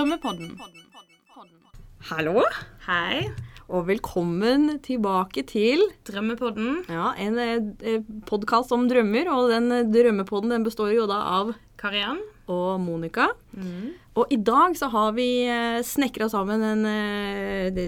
[0.00, 0.54] Drømmepodden.
[2.08, 2.40] Hallo,
[2.86, 3.26] Hei.
[3.68, 6.86] og velkommen tilbake til Drømmepodden.
[6.88, 9.28] ja, en eh, podkast om drømmer.
[9.28, 12.22] Og den eh, drømmepodden den består jo da av Kariann.
[12.48, 13.28] og Monica.
[13.52, 13.92] Mm.
[14.16, 17.84] Og i dag så har vi eh, snekra sammen en, eh,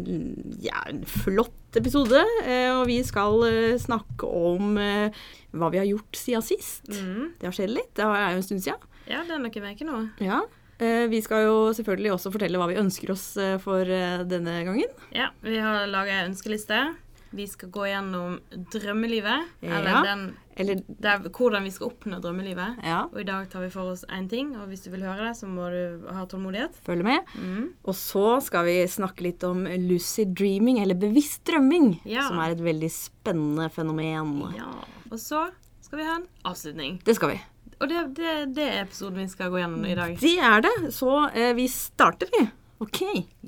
[0.60, 2.20] ja, en flott episode.
[2.44, 5.08] Eh, og vi skal eh, snakke om eh,
[5.56, 6.92] hva vi har gjort siden sist.
[6.92, 7.38] Mm.
[7.40, 7.94] Det har skjedd litt.
[7.96, 8.90] Det er jo en stund siden.
[9.08, 10.08] Ja, det er noen uker nå.
[10.20, 10.44] Ja.
[10.78, 14.64] Eh, vi skal jo selvfølgelig også fortelle hva vi ønsker oss eh, for eh, denne
[14.66, 14.88] gangen.
[15.14, 16.94] Ja, vi har laga ei ønskeliste.
[17.32, 18.34] Vi skal gå gjennom
[18.74, 19.46] drømmelivet.
[19.64, 20.24] Eller den,
[20.60, 22.82] Eller det er hvordan vi skal oppnå drømmelivet.
[22.84, 25.30] ja, Og i dag tar vi for oss én ting, og hvis du vil høre
[25.30, 26.76] det, så må du ha tålmodighet.
[26.84, 27.20] følg med.
[27.40, 27.70] Mm.
[27.88, 32.28] Og så skal vi snakke litt om lucid dreaming, eller bevisst drømming, Ja.
[32.28, 34.52] som er et veldig spennende fenomen.
[34.56, 34.68] Ja.
[35.10, 37.00] Og så skal vi ha en avslutning.
[37.04, 37.40] Det skal vi.
[37.82, 40.12] Og det, det, det er episoden vi skal gå gjennom i dag.
[40.22, 40.74] Det er det.
[40.94, 42.44] Så eh, vi starter, vi.
[42.82, 43.00] OK,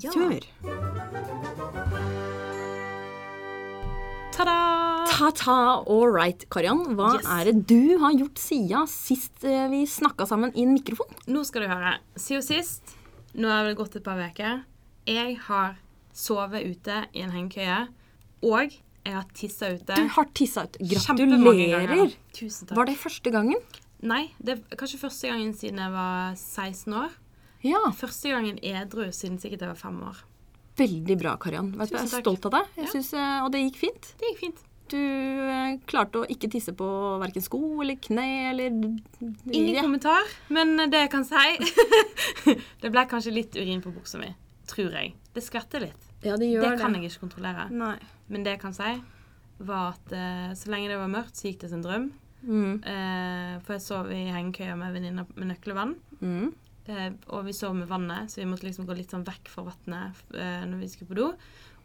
[0.02, 0.10] Ja.
[0.10, 0.42] kjør.
[4.34, 4.54] Ta-da!
[5.06, 6.42] Ta-ta, all right.
[6.50, 7.26] Karian, hva Yes.
[7.30, 11.06] er det du har gjort siden sist eh, vi snakka sammen i en mikrofon?
[11.30, 11.92] Nå skal du høre.
[12.18, 12.96] Siden sist,
[13.38, 14.64] nå har det gått et par uker,
[15.06, 15.76] jeg har
[16.14, 17.78] sovet ute i en hengekøye,
[18.42, 19.94] og jeg har tissa ute.
[19.94, 20.82] Du har tissa ute.
[20.82, 22.14] Gratulerer.
[22.34, 22.76] Tusen takk.
[22.80, 23.62] Var det første gangen?
[24.02, 27.10] Nei, det er kanskje første gangen siden jeg var 16 år.
[27.64, 27.80] Ja.
[27.96, 30.16] Første gangen edru siden sikkert jeg var fem år.
[30.76, 31.70] Veldig bra, Karian.
[31.78, 32.66] Vet du, hva, Jeg er stolt av deg.
[32.76, 32.90] Jeg Ja.
[32.90, 34.14] synes, eh, og det gikk fint.
[34.18, 34.62] Det gikk fint.
[34.88, 36.84] Du eh, klarte å ikke tisse på
[37.22, 38.66] verken sko eller kne eller
[39.50, 40.20] Ingen kommentar,
[40.50, 41.56] men det jeg kan si
[42.82, 44.34] Det ble kanskje litt urin på buksa mi.
[44.68, 45.14] Tror jeg.
[45.32, 46.04] Det skvetter litt.
[46.22, 46.80] Ja, det Det gjør det.
[46.80, 47.70] kan jeg ikke kontrollere.
[47.70, 47.96] Nei.
[48.28, 48.92] Men det jeg kan si,
[49.60, 52.12] var at eh, så lenge det var mørkt, så gikk det som en drøm.
[52.44, 52.82] Mm.
[52.84, 55.94] Eh, for jeg sov i hengekøya med venninna med nøkkelvann.
[56.20, 56.48] Mm.
[56.86, 59.66] Eh, og vi sov med vannet, så vi måtte liksom gå litt sånn vekk fra
[59.70, 61.30] vannet eh, når vi skulle på do.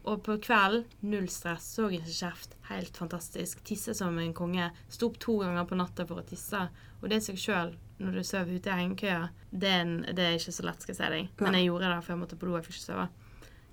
[0.08, 2.54] Og på kvelden, null stress, så ikke kjeft.
[2.70, 3.60] Helt fantastisk.
[3.68, 4.70] Tisse som en konge.
[4.88, 6.62] Sto opp to ganger på natta for å tisse.
[7.00, 9.74] Og det i seg sjøl, når du sover ute i hengekøya, det,
[10.16, 11.34] det er ikke så lett, skal jeg si deg.
[11.44, 12.56] Men jeg gjorde det, for jeg måtte på do.
[12.56, 13.06] Jeg fikk ikke sove.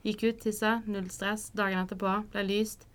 [0.07, 1.47] Gikk ut, tissa, null stress.
[1.55, 2.87] Dagen etterpå ble lyst.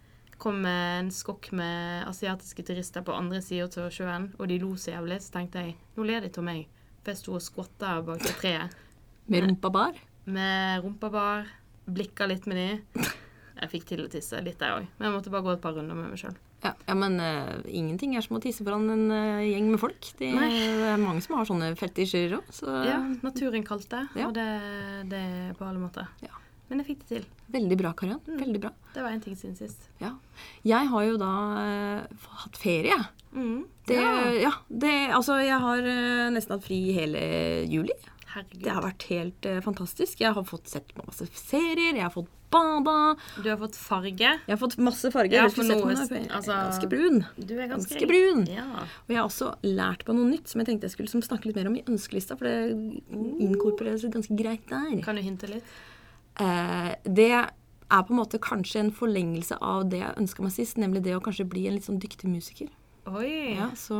[0.43, 4.97] Kom en skokk med asiatiske turister på andre sida av sjøen, og de lo så
[4.97, 5.21] jævlig.
[5.23, 6.65] Så tenkte jeg nå ler de av meg.
[7.03, 8.75] For jeg sto og skvatta bak det treet
[9.31, 9.95] Med rumpa bar.
[10.25, 11.47] med rumpa bar,
[11.87, 13.07] blikka litt med de.
[13.63, 14.87] Jeg fikk til å tisse litt, jeg òg.
[14.99, 16.35] Men jeg måtte bare gå et par runder med meg sjøl.
[16.63, 19.99] Ja, ja men uh, ingenting er som å tisse foran en uh, gjeng med folk.
[20.19, 24.29] De, det er mange som har sånne fetisjer òg, så Ja, naturen kalte, Ja.
[24.31, 24.47] og det,
[25.11, 26.07] det er på alle måter.
[26.23, 26.35] Ja.
[26.73, 27.25] Men jeg fikk det til.
[27.53, 28.21] veldig bra, Karian.
[28.25, 28.71] Veldig bra.
[28.95, 29.91] Det var en ting siden sist.
[30.01, 30.15] Ja.
[30.65, 32.97] Jeg har jo da uh, hatt ferie.
[33.37, 33.67] Mm.
[33.91, 34.15] Det, ja.
[34.47, 34.53] ja.
[34.69, 37.21] det, altså, jeg har uh, nesten hatt fri hele
[37.69, 37.93] juli.
[38.33, 38.63] Herregud.
[38.65, 40.25] Det har vært helt uh, fantastisk.
[40.25, 42.97] Jeg har fått sett masse serier, jeg har fått bada.
[43.45, 44.33] Du har fått farge.
[44.33, 45.37] Jeg har fått masse farge.
[45.37, 47.25] Ja, for noe, altså- ganske brun.
[47.37, 48.47] Du er ganske, Ganske brun.
[48.49, 48.67] Ja.
[49.05, 51.61] Og jeg har også lært på noe nytt som jeg tenkte jeg skulle snakke litt
[51.61, 53.03] mer om i ønskelista, for det
[53.45, 55.01] inkorporeres ganske greit der.
[55.05, 55.65] Kan du hinte litt?
[56.41, 60.79] Eh, det er på en måte kanskje en forlengelse av det jeg ønska meg sist,
[60.81, 62.71] nemlig det å kanskje bli en litt sånn dyktig musiker.
[63.11, 63.57] Oi.
[63.59, 63.99] Ja, så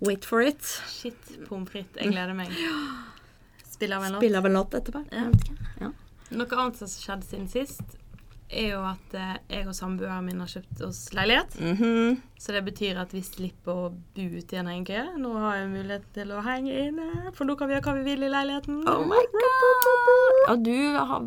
[0.00, 0.62] wait for it.
[0.90, 2.00] Shit, pommes frites.
[2.00, 2.50] Jeg gleder meg.
[3.74, 4.24] Spiller av en låt.
[4.24, 5.04] Spille av en låt etterpå.
[5.12, 5.28] Ja.
[5.82, 5.92] Ja.
[6.34, 7.98] Noe annet som skjedde skjedd siden sist,
[8.50, 11.56] er jo at eh, jeg og samboeren min har kjøpt oss leilighet.
[11.60, 12.20] Mhm.
[12.44, 15.00] Så det betyr at vi slipper å bo ute igjen, egentlig.
[15.22, 18.04] Nå har jeg mulighet til å henge inne, for nå kan vi gjøre hva vi
[18.10, 18.82] vil i leiligheten.
[18.90, 20.34] Oh my god!
[20.44, 20.74] Ja, du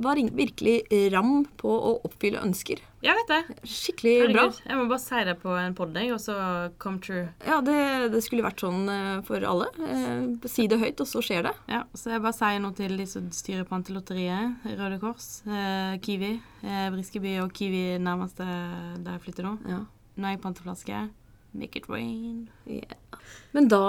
[0.03, 0.77] var virkelig
[1.15, 2.83] ram på å oppfylle ønsker.
[3.05, 3.57] Jeg vet det.
[3.69, 4.43] Skikkelig bra.
[4.65, 6.37] Jeg må bare seire på en podding og så
[6.81, 7.27] come true.
[7.45, 7.77] Ja, det,
[8.13, 9.67] det skulle vært sånn eh, for alle.
[9.85, 11.53] Eh, si det høyt, og så skjer det.
[11.69, 16.33] Ja, så jeg bare sier noe til de som styrer Pantelotteriet, Røde Kors, eh, Kiwi,
[16.65, 19.55] eh, Briskeby og Kiwi nærmeste der jeg flytter nå.
[19.69, 19.83] Ja.
[20.17, 21.05] Nå er jeg panteflaske.
[21.57, 22.47] Make it rain.
[22.65, 22.97] Yeah.
[23.53, 23.85] Men da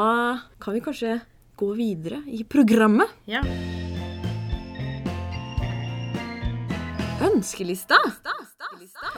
[0.60, 1.18] kan vi kanskje
[1.58, 3.16] gå videre i programmet.
[3.26, 3.42] Ja.
[7.38, 7.98] Ønskelista.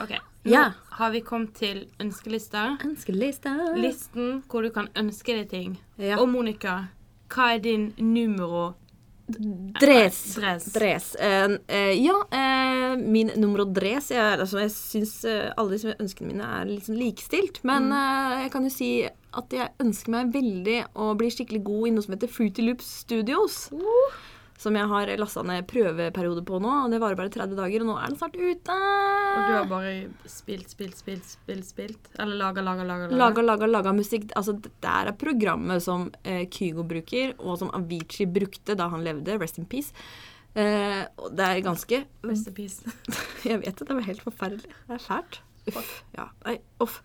[0.01, 0.11] OK.
[0.45, 0.71] Nå Ja.
[0.97, 2.77] har vi kommet til ønskelista.
[2.85, 3.55] Ønskelista.
[3.77, 5.77] Listen hvor du kan ønske deg ting.
[5.97, 6.17] Ja.
[6.19, 6.87] Og Monica,
[7.29, 8.75] hva er din numero
[9.79, 10.17] Dres.
[10.35, 10.65] Dres.
[10.73, 11.05] Dres.
[11.15, 15.95] Eh, eh, ja, eh, min numero dres jeg, er- altså, Jeg syns eh, alle disse
[15.99, 17.61] ønskene mine er liksom likestilt.
[17.63, 18.89] Men eh, jeg kan jo si
[19.33, 22.89] at jeg ønsker meg veldig å bli skikkelig god i noe som heter Fruity Loops
[23.05, 23.69] Studios.
[24.61, 26.71] Som jeg har lasta ned prøveperiode på nå.
[26.83, 28.75] og Det varer bare 30 dager, og nå er den snart ute.
[29.31, 29.93] Og du har bare
[30.29, 32.11] spilt, spilt, spilt, spilt, spilt?
[32.21, 33.07] Eller laga, laga, laga?
[33.09, 34.29] Laga, laga, laga musikk.
[34.37, 39.39] Altså, det er programmet som eh, Kygo bruker, og som Avicii brukte da han levde.
[39.41, 39.95] Rest in peace.
[40.53, 42.95] Eh, og det er ganske Rest in peace.
[43.49, 44.77] Jeg vet det, det var helt forferdelig.
[44.87, 45.41] Det er fælt.
[45.71, 45.91] Uff.
[46.17, 47.01] Ja, nei, uff.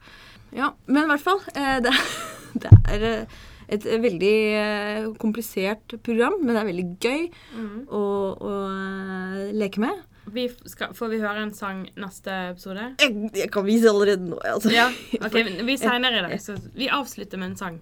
[0.56, 1.40] Ja, men i hvert fall.
[1.56, 1.92] Eh, det,
[2.62, 7.24] det er eh, et veldig eh, komplisert program, men det er veldig gøy
[7.56, 7.80] mm.
[7.88, 8.04] å,
[8.36, 10.04] å eh, leke med.
[10.34, 12.88] Vi skal, får vi høre en sang neste episode?
[13.02, 14.72] Jeg, jeg kan vise allerede nå, altså.
[14.74, 14.88] Ja.
[15.26, 15.36] ok,
[15.66, 17.78] Vi senere i dag, så vi avslutter med en sang.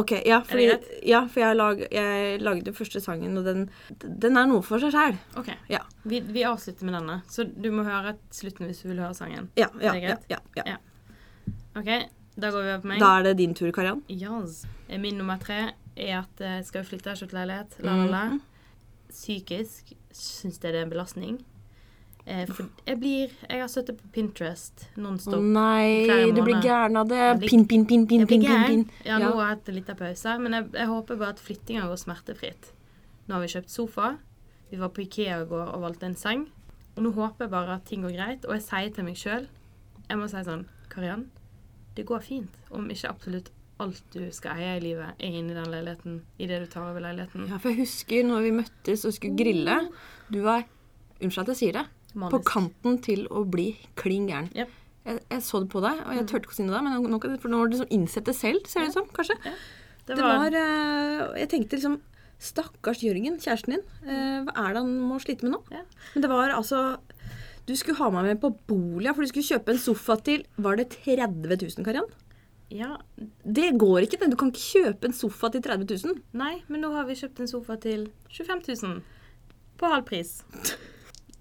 [0.00, 0.68] Ok, ja, fordi,
[1.08, 3.64] ja, for jeg, lag, jeg lagde den første sangen, og den,
[4.00, 5.18] den er noe for seg sjæl.
[5.40, 5.82] Ok, Ja.
[6.08, 7.18] vi, vi avslutter med denne.
[7.28, 9.50] Så du må høre slutten hvis du vil høre sangen.
[9.60, 10.64] Ja, ja, ja, ja, ja.
[10.76, 10.78] Ja.
[11.76, 11.90] OK,
[12.40, 13.00] da går vi over på meg.
[13.02, 14.02] Da er det din tur, Kariann.
[14.10, 14.64] Yes.
[14.90, 15.60] Min nummer tre
[15.96, 17.78] er at jeg skal flytte, kjøpe leilighet.
[17.84, 18.24] La, la, la.
[18.30, 18.40] Mhm.
[19.10, 21.38] Psykisk syns jeg det er en belastning.
[22.26, 25.40] Eh, for jeg blir Jeg har sittet på Pinterest Å nonstop.
[25.42, 27.48] nei, flere du blir gæren av det.
[27.48, 28.84] Pin, pin, pin, pin, pin, pin.
[29.06, 31.88] Ja, nå har jeg hatt en liten pause, men jeg, jeg håper bare at flyttinga
[31.88, 32.72] går smertefritt.
[33.26, 34.18] Nå har vi kjøpt sofa.
[34.70, 36.46] Vi var på Ikea i går og valgte en seng.
[36.96, 38.44] Og nå håper jeg bare at ting går greit.
[38.46, 39.48] Og jeg sier til meg sjøl
[40.10, 41.28] Jeg må si sånn Kariann,
[42.00, 43.50] det går fint om ikke absolutt
[43.80, 47.00] alt du skal eie i livet, er inni den leiligheten I det du tar over
[47.00, 47.46] leiligheten.
[47.48, 49.78] Ja, for jeg husker når vi møttes og skulle grille.
[50.32, 50.66] Du var
[51.20, 51.86] Unnskyld at jeg sier det.
[52.32, 53.70] På kanten til å bli
[54.00, 54.46] klin gæren.
[54.56, 54.70] Yep.
[55.04, 56.06] Jeg, jeg så det på deg, Mm.
[56.10, 57.92] og jeg turte ikke å si noe da, men nå, for nå var du liksom
[57.96, 59.36] innsett det selv, ser det ut som, kanskje.
[60.08, 61.98] Det Det var, eh, Jeg tenkte liksom
[62.40, 63.84] Stakkars Jørgen, kjæresten din.
[64.08, 65.60] eh, hva er det han må slite med nå?
[65.72, 65.82] Ja.
[66.14, 66.98] Men det var altså
[67.70, 70.80] Du skulle ha meg med på Bolia, for du skulle kjøpe en sofa til Var
[70.80, 72.08] det 30 000, Kariann?
[72.70, 72.96] Ja,
[73.46, 74.18] Det går ikke.
[74.30, 76.18] Du kan ikke kjøpe en sofa til 30 000.
[76.38, 79.00] Nei, men nå har vi kjøpt en sofa til 25 000.
[79.78, 80.40] På halv pris.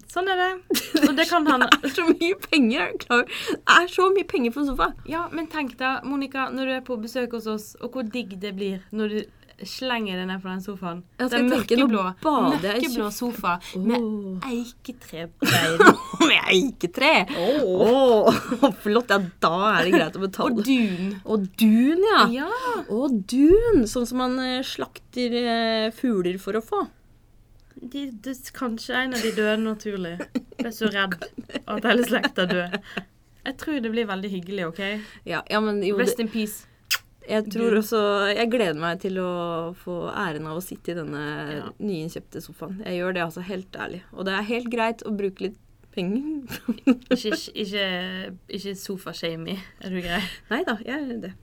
[0.10, 0.78] Sånn er det.
[1.06, 2.86] Og det kan han Det er så mye penger!
[2.86, 3.26] er klar?
[3.50, 4.90] Det er så mye penger for en sofa.
[5.10, 8.38] Ja, men tenk deg, Monica, når du er på besøk hos oss, og hvor digg
[8.42, 9.20] det blir når du
[9.68, 11.02] slenger deg ned på den sofaen.
[11.20, 14.48] Jeg Den mørkeblå, jeg mørkeblå sofa med Åh.
[14.50, 15.84] eiketrebein.
[16.30, 17.12] Med eiketre!
[17.40, 18.40] Åh,
[18.84, 19.10] flott.
[19.10, 20.54] Ja, da er det greit å betale.
[20.54, 21.14] Og dun.
[21.26, 22.22] Og dun, ja.
[22.34, 22.50] Ja.
[22.94, 26.86] Og dun, sånn som man eh, slakter eh, fugler for å få.
[27.80, 30.18] De, de, kanskje en av de døde naturlig.
[30.60, 31.16] Ble så redd
[31.64, 32.76] at hele slekta dør.
[33.46, 34.82] Jeg tror det blir veldig hyggelig, OK?
[35.30, 36.68] Ja, ja men jo, Rest in peace.
[37.30, 38.00] Jeg tror også
[38.36, 39.30] Jeg gleder meg til å
[39.78, 41.24] få æren av å sitte i denne
[41.56, 41.66] Ja.
[41.80, 42.80] nyinnkjøpte sofaen.
[42.86, 44.02] Jeg gjør det altså helt ærlig.
[44.14, 45.58] Og det er helt greit å bruke litt
[45.96, 46.24] penger.
[47.10, 47.86] Ikke, ikke,
[48.60, 49.58] ikke sofa-shamey.
[49.82, 50.22] Er du grei?
[50.52, 51.34] Nei da, jeg er det.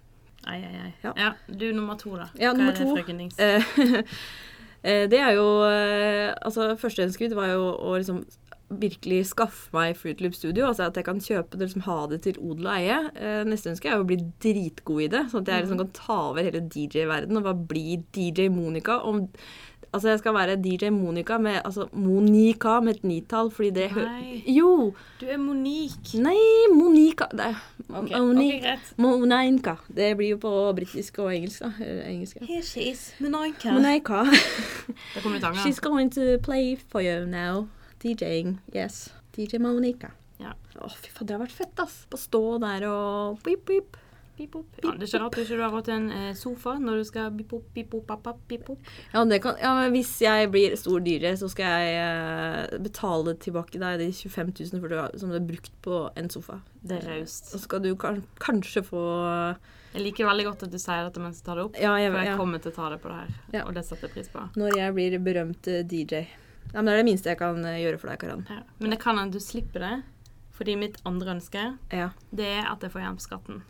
[0.47, 0.93] Ai, ai, ai.
[1.03, 1.13] Ja.
[1.19, 1.31] Ja.
[1.51, 2.29] du nummer to, da.
[2.39, 2.93] Ja, Hva nummer er to.
[2.95, 3.39] frøken Dings?
[3.39, 3.63] Eh,
[4.87, 8.23] eh, det er jo Altså, første ønsket mitt var jo å liksom
[8.69, 10.67] virkelig skaffe meg Fruit Loop Studio.
[10.71, 12.99] Altså at jeg kan kjøpe det, liksom ha det til odel og eie.
[13.15, 15.27] Eh, neste ønske er å bli dritgod i det.
[15.31, 18.99] Sånn at jeg liksom kan ta over hele DJ-verdenen og bare bli DJ Monica.
[19.07, 19.23] Om,
[19.93, 24.11] altså jeg skal være DJ Monica med Altså Monica med et nitall, fordi det hører
[24.19, 24.43] Nei.
[24.57, 24.91] Jo!
[25.21, 26.19] Du er Monique.
[26.21, 26.37] Nei,
[26.75, 27.53] Monica det
[27.89, 28.19] okay.
[28.19, 28.59] Monique.
[28.59, 28.93] Okay, greit.
[28.99, 29.77] Monica.
[29.87, 31.73] Det blir jo på britisk og engelsk, da.
[32.11, 32.51] Engelsk, ja.
[32.51, 33.73] Here she is, Monica.
[33.73, 34.27] Monica.
[35.15, 37.69] Det kommer ut She's going to play for you now.
[38.03, 38.59] DJing.
[38.75, 39.07] Yes.
[39.37, 40.13] DJ Monica.
[40.43, 40.53] Ja.
[40.77, 42.03] Å, fy faen, det har vært fett, ass.
[42.13, 43.41] Å stå der og.
[43.45, 44.03] Beep, boop.
[44.37, 47.05] Ja, det er ikke rart du ikke har gått i en eh, sofa når du
[47.09, 48.69] skal boop, beep, boop, bap, bap, beep.
[49.15, 53.81] Ja, kan, ja, men hvis jeg blir stor DJ, så skal jeg eh, betale tilbake
[53.81, 56.61] deg de 25 000 for du som du har brukt på en sofa.
[56.83, 57.49] Det er raust.
[57.55, 59.03] Så skal du kan, kanskje få
[59.97, 61.81] Jeg liker veldig godt at du sier dette mens du tar det opp.
[61.81, 64.11] Ja, jeg, For jeg kommer til å ta det på det her, og det setter
[64.11, 64.49] jeg pris på.
[64.61, 66.27] når jeg blir berømt eh, DJ.
[66.73, 68.47] Ja, men Det er det minste jeg kan eh, gjøre for deg, Karan.
[68.51, 68.61] Ja.
[68.81, 70.03] Men det kan hende du slipper det,
[70.53, 72.11] fordi mitt andre ønske, Ja.
[72.35, 73.63] det er at jeg får på skatten.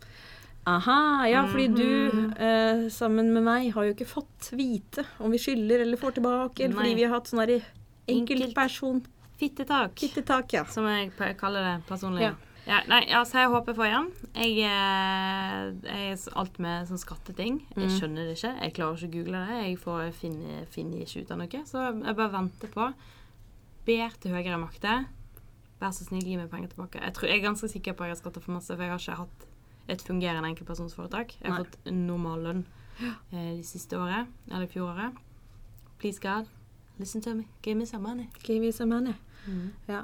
[0.67, 2.33] Aha, ja, fordi du Mhm.
[2.37, 6.59] eh, sammen med meg har jo ikke fått vite om vi skylder eller får tilbake,
[6.65, 7.63] eller fordi vi har hatt sånn enkeltperson...
[8.07, 8.41] Enkelt.
[8.41, 9.05] enkeltperson
[9.37, 10.63] Fittetak, ja.
[10.65, 12.21] som jeg kaller det personlig.
[12.21, 12.33] Ja.
[12.67, 14.07] Ja, nei, altså jeg håper jeg får igjen.
[14.35, 17.61] Jeg, eh, jeg alt med sånn skatteting.
[17.75, 17.93] Jeg Mm.
[17.95, 18.51] skjønner det ikke.
[18.61, 19.59] Jeg klarer ikke å google det.
[19.69, 21.61] Jeg får finne, finner ikke ut av noe.
[21.65, 22.93] Så jeg bare venter på.
[23.85, 25.05] Ber til høyere makter.
[25.79, 26.99] Vær så snill, gi meg penger tilbake.
[27.01, 28.89] Jeg, tror, jeg er ganske sikker på at jeg har skattet for masse, for jeg
[28.89, 29.47] har ikke hatt
[29.87, 31.35] et fungerende enkeltpersonsforetak.
[31.41, 31.63] Jeg har Nei.
[31.63, 32.65] fått normal lønn
[33.31, 35.15] eh, de siste året, eller fjoråret.
[35.99, 36.47] Please God,
[36.99, 37.45] listen to me.
[37.61, 38.27] Give me some money.
[38.43, 39.13] Give me some money.
[39.47, 39.71] Mm.
[39.87, 40.03] Ja.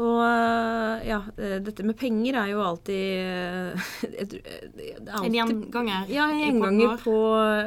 [0.00, 3.90] Og eh, ja, eh, dette med penger er jo alltid eh,
[4.30, 6.06] det er En alltid- gjenganger.
[6.08, 7.16] Ja, en gjenganger på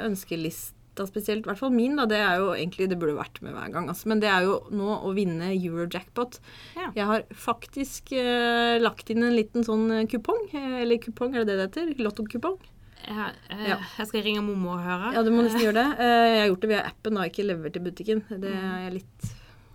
[0.08, 1.44] ønskelista spesielt.
[1.46, 2.06] I hvert fall min, da.
[2.10, 4.08] Det er jo egentlig Det burde vært med hver gang, altså.
[4.10, 6.40] Men det er jo nå å vinne Eurojackpot.
[6.80, 6.90] Ja.
[6.96, 10.48] Jeg har faktisk eh, lagt inn en liten sånn kupong.
[10.56, 12.04] eller kupong, er det det det heter?
[12.08, 12.58] Lottokupong.
[13.06, 13.78] Jeg, jeg, Ja.
[14.00, 15.14] jeg skal ringe mormor og høre.
[15.14, 15.90] Ja, du må nesten gjøre det.
[16.00, 18.24] Jeg har gjort det via appen, da, ikke levert til butikken.
[18.32, 18.88] Det Mm.
[18.88, 19.34] er litt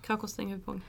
[0.09, 0.81] Hva koster en kupong?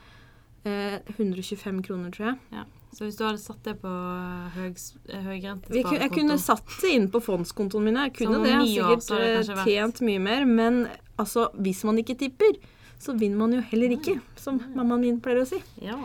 [0.64, 2.38] Eh, 125 kroner, tror jeg.
[2.52, 2.64] Ja.
[2.92, 7.20] Så hvis du hadde satt det på eh, høyrentesparekonto Jeg kunne satt det inn på
[7.24, 7.96] fondskontoen min.
[7.96, 8.52] Jeg kunne det.
[8.52, 10.44] Jeg har sikkert eh, tjent mye mer.
[10.46, 10.82] Men
[11.18, 12.58] altså, hvis man ikke tipper,
[13.02, 15.58] så vinner man jo heller ikke, som mammaen min pleier å si.
[15.82, 15.96] Ja.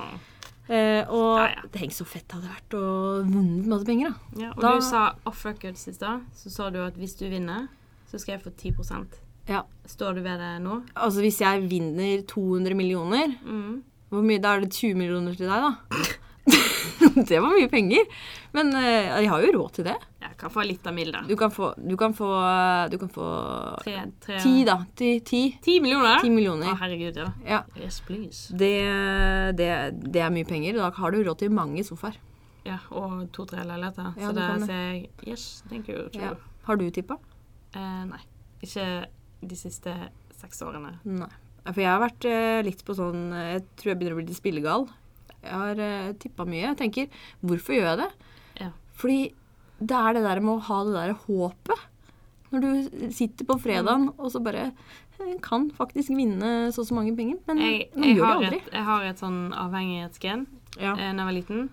[0.67, 1.67] Eh, og Ja, ja.
[1.71, 2.87] tenk så fett det hadde vært å
[3.27, 4.41] vunnet masse penger, da.
[4.41, 4.49] ja.
[4.55, 7.67] Og Da- du sa off records i stad, så sa du at hvis du vinner,
[8.11, 9.07] så skal jeg få 10%
[9.47, 9.61] Ja.
[9.85, 10.81] Står du ved det nå?
[10.95, 13.81] Altså, hvis jeg vinner 200 millioner, Mm.
[14.09, 15.73] Hvor mye, da er det 20 millioner til deg, da.
[17.29, 18.05] det var mye penger.
[18.55, 18.83] Men uh,
[19.21, 19.95] jeg har jo råd til det.
[20.23, 21.23] Jeg kan få litt av Milda.
[21.27, 22.29] Du kan få Du kan få,
[22.91, 23.27] du kan få
[23.83, 24.77] Tre, tre ti, da.
[24.95, 26.21] Ti, ti, Ti millioner?
[26.23, 27.27] ti Å, herregud, ja.
[27.47, 27.61] Ja.
[27.79, 28.53] Yes, please.
[28.55, 28.73] Det,
[29.59, 29.69] det,
[30.07, 30.79] det er mye penger.
[30.79, 32.17] Da har du råd til mange sofaer.
[32.67, 34.13] Ja, og to-tre leiligheter.
[34.19, 34.47] Ja, så det.
[34.67, 36.07] sier jeg yes, thank you.
[36.15, 36.33] Ja.
[36.67, 37.15] Har du tippa?
[37.71, 38.19] Eh, nei.
[38.65, 38.87] Ikke
[39.39, 39.93] de siste
[40.35, 40.97] seks årene.
[41.07, 41.31] Nei.
[41.73, 44.27] For jeg har vært eh, litt på sånn eh, Jeg tror jeg begynner å bli
[44.29, 44.87] litt spillegal.
[45.43, 46.63] Jeg har uh, tippa mye.
[46.71, 47.09] Jeg tenker
[47.45, 48.07] hvorfor gjør jeg det?
[48.63, 48.69] Ja.
[48.97, 49.17] Fordi
[49.79, 51.83] det er det der med å ha det der håpet.
[52.51, 56.95] Når du sitter på fredagen og så bare eh, kan faktisk vinne så og så
[56.97, 57.37] mange penger.
[57.47, 58.59] Men Jeg, man jeg, gjør har det aldri.
[58.63, 60.45] et, jeg har et sånn avhengighetsgen
[60.79, 60.93] Ja.
[60.95, 61.67] eh, da jeg var liten.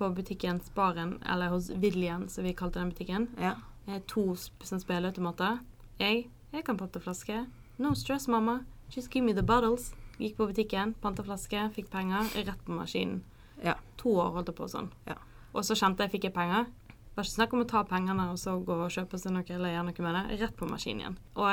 [0.00, 3.28] På butikken Sparen, eller hos William, som vi kalte den butikken.
[3.42, 3.56] Ja.
[3.86, 5.58] Eh, to sp- spilleautomater.
[6.00, 7.42] Jeg, jeg kan pante flaske.
[7.78, 8.60] No stress, mamma.
[8.94, 9.92] Just give me the bottles.
[10.20, 13.22] Gikk på butikken, panta flaske, fikk penger, rett på maskinen.
[13.64, 13.74] Ja.
[14.02, 14.90] To år holdt jeg på sånn.
[15.06, 15.14] Ja.
[15.54, 16.66] Og så kjente jeg fikk jeg penger.
[16.88, 19.44] Det var ikke snakk om å ta pengene og så gå og kjøpe seg noe
[19.50, 20.40] eller gjøre noe med det.
[20.40, 21.16] Rett på maskinen igjen.
[21.36, 21.48] Og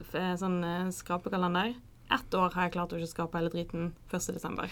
[0.00, 1.74] f- eh, sånn eh, skrapekalender.
[2.12, 4.32] Ett år har jeg klart å ikke skrape hele driten 1.
[4.34, 4.70] desember.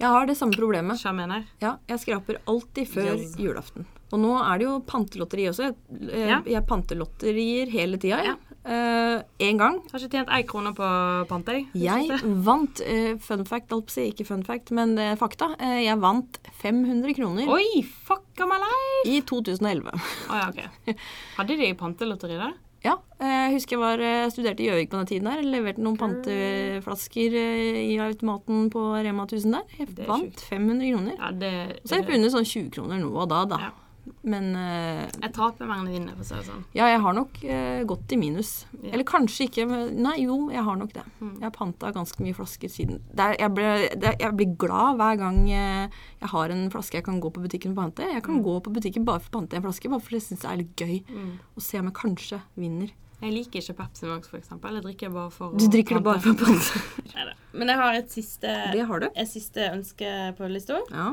[0.00, 1.02] Jeg har det samme problemet.
[1.02, 3.34] Jeg, mener Ja, jeg skraper alltid før Yes.
[3.36, 3.84] julaften.
[4.12, 5.68] Og nå er det jo pantelotteri også.
[5.68, 5.76] Jeg,
[6.10, 6.40] eh, Ja.
[6.46, 8.22] jeg pantelotterier hele tida.
[8.24, 8.36] Ja.
[8.60, 9.78] Eh, en gang.
[9.88, 10.86] Har ikke tjent ei krone på
[11.30, 11.66] pant, jeg.
[11.80, 14.08] Jeg vant uh, Fun fact, holdt på å si.
[14.12, 15.54] Ikke fun fact, men det er fakta.
[15.80, 19.14] Jeg vant 500 kroner Oi, fucka meg lei!
[19.16, 19.88] i 2011.
[20.30, 20.98] Å ja, ok.
[21.38, 22.58] Hadde de pantelotteri der?
[22.80, 24.02] Ja, jeg husker jeg var,
[24.32, 25.42] studerte i Gjøvik på den tiden der.
[25.44, 29.74] Leverte noen panteflasker i automaten på Rema 1000 der.
[29.82, 31.18] Jeg vant 500 kroner.
[31.18, 31.52] Ja, det
[31.84, 33.58] Så har jeg funnet sånn 20 kroner nå og da, da.
[33.68, 33.89] Ja.
[34.22, 36.64] Men uh, Jeg taper mer enn jeg vinner, for å si det sånn.
[36.76, 38.50] ja, jeg har nok uh, gått i minus.
[38.82, 38.94] Yeah.
[38.94, 39.66] Eller kanskje ikke,
[39.96, 41.04] nei, jo, jeg har nok det.
[41.20, 41.34] Mm.
[41.38, 43.00] Jeg har panta ganske mye flasker siden.
[43.12, 43.70] Det er, jeg, ble,
[44.02, 47.44] der, jeg blir glad hver gang uh, jeg har en flaske jeg kan gå på
[47.44, 48.08] butikken og pante.
[48.12, 48.44] Jeg kan Mm.
[48.46, 50.60] gå på butikken bare for å pante en flaske, bare fordi jeg syns det er
[50.62, 51.30] litt gøy Mm.
[51.56, 52.90] å se om jeg kanskje vinner.
[53.20, 54.72] Jeg liker ikke Pepsi Max, for eksempel.
[54.78, 57.34] Jeg drikker bare for Du drikker det bare for å pante.
[57.52, 59.08] Men jeg har et siste, Det har du.
[59.14, 61.10] et siste ønske på lista, Ja.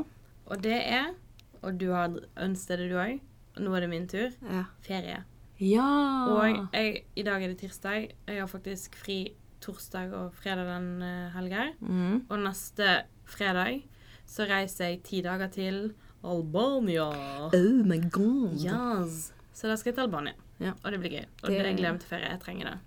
[0.48, 1.10] og det er
[1.62, 3.20] Og du har ønsket det, du òg.
[3.58, 4.30] Nå er det min tur.
[4.46, 4.64] Ja.
[4.86, 5.24] Ferie.
[5.58, 5.88] ja.
[6.30, 8.10] Og jeg, i dag er det tirsdag.
[8.28, 11.64] Jeg har faktisk fri torsdag og fredag den uh, helga.
[11.80, 12.26] Mm.
[12.30, 13.82] Og neste fredag
[14.28, 17.08] så reiser jeg ti dager til Albania.
[17.54, 18.54] Oh my god.
[18.62, 19.32] Yes.
[19.52, 20.34] Så da skal jeg til Albania.
[20.60, 20.72] Ja.
[20.84, 21.24] Og det blir gøy.
[21.42, 22.30] Og Det- det, jeg gleder meg til ferie.
[22.30, 22.78] Jeg trenger det.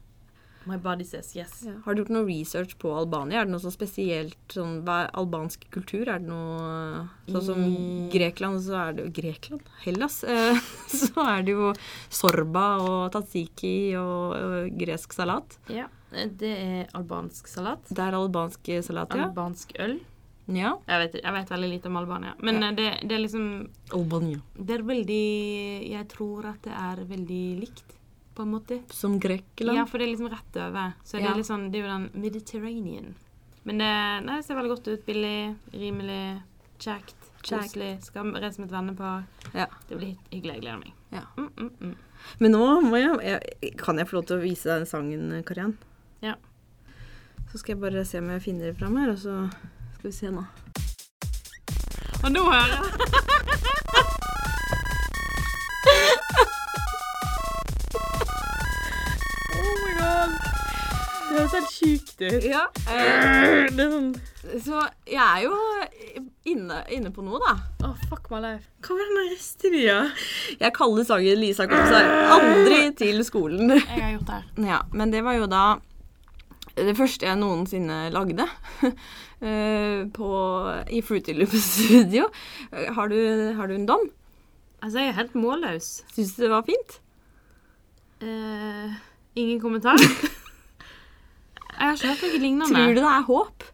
[0.69, 1.63] My body says yes.
[1.65, 1.73] Ja.
[1.85, 3.41] Har du gjort noe research på Albania?
[3.41, 6.03] Er det noe så spesielt sånn, Hva er albansk kultur?
[6.07, 9.61] Er det noe Sånn som I- Grekland, så er det jo Grekland?
[9.85, 10.23] Hellas?
[10.23, 11.71] Eh, så er det jo
[12.13, 15.57] sorba og tatsiki og, og gresk salat.
[15.71, 15.87] Ja.
[16.11, 17.85] Det er albansk salat.
[17.89, 19.29] Det er albansk salat, ja.
[19.29, 19.97] Albansk øl.
[20.51, 20.73] Ja.
[20.89, 22.33] Jeg vet, jeg vet veldig lite om Albania.
[22.43, 22.67] Men Ja.
[22.69, 23.45] eh, det, det er liksom
[23.95, 24.41] Albania.
[24.57, 27.97] Det er veldig Jeg tror at det er veldig likt,
[28.35, 28.81] på en måte.
[28.93, 29.77] Som Grekland.
[29.77, 30.93] Ja, for det er liksom rett over.
[31.03, 31.31] Så det Ja.
[31.31, 33.15] er litt sånn, det er jo den Mediterranean.
[33.63, 35.05] Men det, nei, det ser veldig godt ut.
[35.05, 36.41] Billig, rimelig,
[36.79, 37.15] Kjekt.
[37.43, 38.01] koselig.
[38.03, 39.23] Skal reise med et vennepar.
[39.53, 39.67] Ja.
[39.89, 40.53] Det blir hyggelig.
[40.55, 40.93] Jeg gleder meg.
[41.11, 41.21] Ja.
[41.37, 41.95] Mm, mm, mm.
[42.39, 45.43] Men nå må jeg, jeg Kan jeg få lov til å vise deg den sangen,
[45.43, 45.77] Kariann?
[46.21, 46.35] Ja.
[47.51, 49.51] Så skal jeg bare se om jeg finner det fram her, og så
[49.97, 50.45] skal vi se nå.
[52.23, 53.40] Og nå hører jeg
[61.51, 62.45] høres helt sjukt ut.
[62.45, 64.11] Ja, eh, sånn
[64.63, 65.55] Så jeg er jo
[66.49, 67.53] inne, inne på noe, da.
[67.87, 68.65] Oh, fuck my life.
[68.81, 69.97] Hva var den restetida?
[70.59, 73.75] Jeg kaller sangen Lisa Komsar aldri til skolen.
[73.77, 74.47] Jeg har gjort det her.
[74.71, 75.65] Ja, men det var jo da
[76.75, 78.45] det første jeg noensinne lagde
[78.87, 80.31] eh, på,
[80.89, 82.29] i Fruity Loops Studio.
[82.71, 83.19] Har du,
[83.57, 84.09] har du en dom?
[84.81, 85.93] Altså, jeg er helt målløs.
[86.15, 87.01] Syns du det var fint?
[88.21, 88.93] Uh,
[89.35, 89.99] ingen kommentar.
[91.81, 92.71] jeg har hørt noe lignende.
[92.71, 93.67] Tror du det er håp?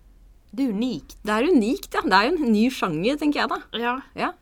[0.57, 1.15] Det er unikt.
[1.27, 2.01] Det er unikt, ja.
[2.07, 3.61] Det er jo en ny sjanger, tenker jeg da.
[3.77, 3.95] Ja.
[4.17, 4.33] Ja,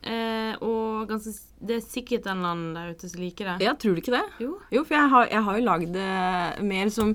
[0.00, 1.28] Eh, og ganske,
[1.60, 3.66] det er sikkert en eller annen der ute som liker det.
[3.66, 4.22] ja tror du ikke det?
[4.40, 4.54] Jo.
[4.72, 5.98] Jo, for jeg har, jeg har jo lagd
[6.64, 7.10] mer som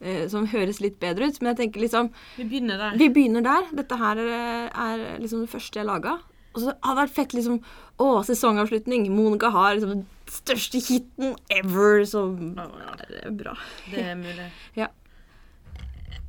[0.00, 1.38] eh, som høres litt bedre ut.
[1.38, 2.96] Men jeg tenker liksom Vi begynner der.
[2.98, 3.68] Vi begynner der.
[3.78, 6.16] Dette her er, er liksom det første jeg laga.
[6.54, 7.60] Og så hadde det vært fett liksom
[8.02, 9.06] Å, sesongavslutning.
[9.14, 13.54] Monica har liksom den største hiten ever, Så det er bra.
[13.92, 14.50] Det er mulig.
[14.82, 14.90] Ja.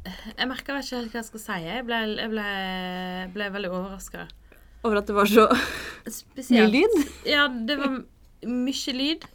[0.05, 1.59] Jeg merka ikke helt hva jeg skal si.
[1.65, 2.47] Jeg ble, jeg ble,
[3.35, 4.27] ble veldig overraska.
[4.85, 5.47] Over at det var så
[6.53, 6.99] mye lyd.
[7.25, 7.95] Ja, det var
[8.45, 9.25] mye lyd.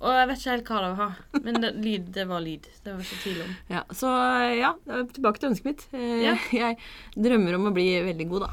[0.00, 1.16] Og jeg vet ikke helt hva det var.
[1.44, 2.64] Men det, lyd, det var lyd.
[2.86, 3.50] Det var ikke tvil om.
[3.68, 4.08] Ja, så
[4.56, 4.70] ja,
[5.12, 5.84] tilbake til ønsket mitt.
[5.92, 6.34] Eh, Ja.
[6.62, 6.78] Jeg
[7.20, 8.50] drømmer om å bli veldig god, da.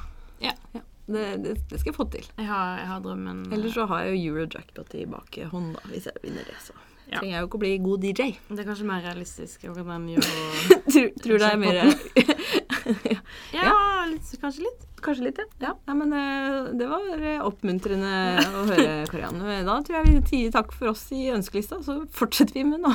[0.49, 0.53] Ja.
[1.07, 2.25] Det, det, det skal jeg få til.
[2.35, 6.09] Jeg har, jeg har drømmen Ellers så har jeg jo Eurojackpot i bakhånd, da, hvis
[6.09, 6.57] jeg vinner det.
[6.65, 6.75] Så
[7.07, 7.21] Ja.
[7.21, 8.25] trenger jeg jo ikke å bli god DJ.
[8.49, 9.77] Det er kanskje mer realistisk gjør
[10.91, 11.77] tror, tror det er mer
[13.55, 13.77] Ja,
[14.09, 14.83] litt, kanskje litt.
[15.03, 15.45] Kanskje litt, ja.
[15.69, 15.73] ja.
[15.87, 18.11] Nei, men eh, det var eh, oppmuntrende
[18.49, 19.61] å høre, Karianne.
[19.69, 22.93] Da tror jeg vi sier takk for oss i ønskelista, så fortsetter vi med nå.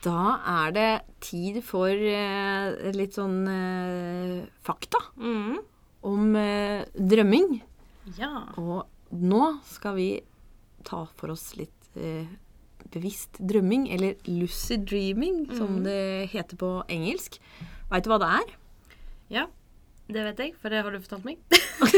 [0.00, 0.90] Da er det
[1.20, 5.58] tid for eh, litt sånn eh, fakta Mm.
[6.08, 7.58] om eh, drømming.
[8.16, 8.46] Ja.
[8.56, 10.08] Og nå skal vi
[10.88, 12.24] ta for oss litt eh,
[12.90, 17.36] bevisst drømming, eller lucid dreaming, som det heter på engelsk.
[17.92, 18.54] Veit du hva det er?
[19.36, 19.46] ja.
[20.10, 21.36] Det vet jeg, for det har du fortalt meg.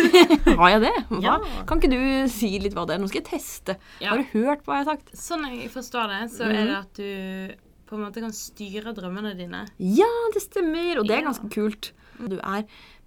[0.60, 0.90] Har jeg det?
[1.24, 1.38] Ja.
[1.64, 3.00] Kan ikke du si litt hva det er?
[3.00, 3.78] Nå skal jeg teste.
[4.04, 4.10] Ja.
[4.10, 5.14] Har du hørt hva jeg har sagt?
[5.16, 6.52] Sånn jeg forstår det, så mm.
[6.52, 9.66] er det at du på en måte kan styre drømmene dine.
[9.76, 11.92] Ja, det stemmer, og det er ganske kult.
[12.16, 12.64] Du er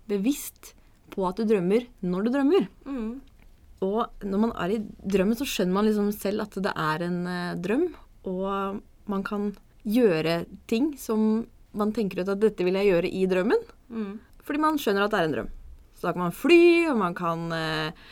[0.10, 0.76] bevisst
[1.14, 2.68] på at du drømmer når du drømmer.
[2.86, 3.16] Mm.
[3.86, 7.20] Og når man er i drømmen, så skjønner man liksom selv at det er en
[7.32, 7.88] eh, drøm.
[8.30, 9.50] Og man kan
[9.86, 13.66] gjøre ting som man tenker ut at dette vil jeg gjøre i drømmen.
[13.90, 14.14] Mm.
[14.46, 15.52] Fordi man skjønner at det er en drøm.
[15.96, 18.08] Så da kan man fly, og man kan eh,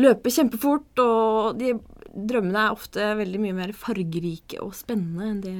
[0.00, 1.02] løpe kjempefort.
[1.02, 1.74] Og de
[2.14, 5.56] drømmene er ofte veldig mye mer fargerike og spennende enn det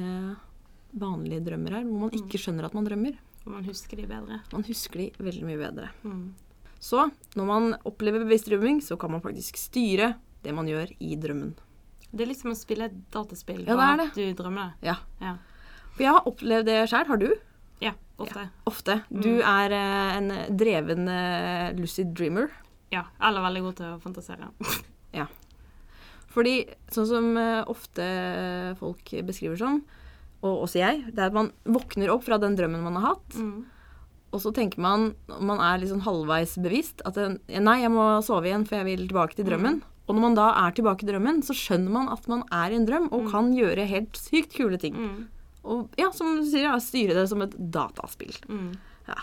[0.95, 1.85] vanlige drømmer er.
[1.87, 3.17] Hvor man ikke skjønner at man drømmer.
[3.45, 4.39] Og man husker de bedre.
[4.53, 5.89] Man husker de veldig mye bedre.
[6.05, 6.25] Mm.
[6.81, 10.13] Så når man opplever bevisst drømming, så kan man faktisk styre
[10.45, 11.53] det man gjør i drømmen.
[12.15, 13.65] Det er litt som å spille et dataspill.
[13.65, 14.89] Ja, det er at Du drømmer det.
[14.91, 14.95] Ja.
[15.19, 15.35] Ja.
[15.95, 17.07] For jeg har opplevd det sjøl.
[17.09, 17.29] Har du?
[17.83, 18.47] Ja, ofte.
[18.69, 18.99] Ofte.
[19.11, 22.51] Du er eh, en dreven eh, lucid dreamer.
[22.93, 23.07] Ja.
[23.19, 24.51] Eller veldig god til å fantasere.
[26.35, 26.55] Fordi
[26.91, 28.05] sånn som eh, ofte
[28.81, 29.79] folk beskriver som,
[30.43, 33.37] og også jeg, det er at man våkner opp fra den drømmen man har hatt,
[33.39, 33.63] Mm.
[34.35, 37.15] og så tenker man, når man er sånn halvveis bevisst, at
[37.47, 39.79] nei, jeg må sove igjen, for jeg vil tilbake til drømmen.
[40.05, 42.75] Og når man da er tilbake i drømmen, så skjønner man at man er i
[42.77, 44.93] en drøm, og kan gjøre helt sykt kule ting.
[44.93, 45.23] Mm.
[45.65, 48.35] Og ja, som du sier, ja, styre det som et dataspill.
[48.51, 48.75] Mm.
[49.07, 49.17] Ja.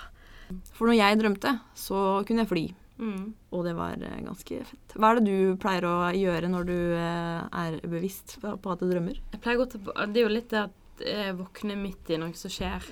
[0.74, 2.64] For når jeg drømte, så kunne jeg fly.
[3.02, 3.32] Mm.
[3.50, 4.94] Og det var eh, ganske fett.
[4.94, 8.86] Hva er det du pleier å gjøre når du eh, er bevisst på at du
[8.92, 9.18] drømmer?
[9.34, 12.52] Jeg pleier å Det er jo litt det at jeg våkner midt i noe som
[12.52, 12.84] skjer.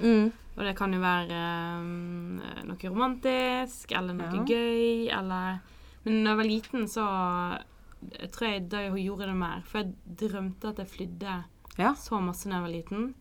[0.56, 1.36] Og det kan jo være
[1.78, 4.44] um, noe romantisk, eller noe Ja.
[4.44, 5.60] gøy, eller
[6.04, 7.04] Men da jeg var liten, så
[8.18, 9.62] jeg tror jeg da jeg gjorde det mer.
[9.68, 9.94] For jeg
[10.24, 11.44] drømte at jeg flydde
[11.78, 11.94] Ja.
[11.94, 13.14] så masse da jeg var liten,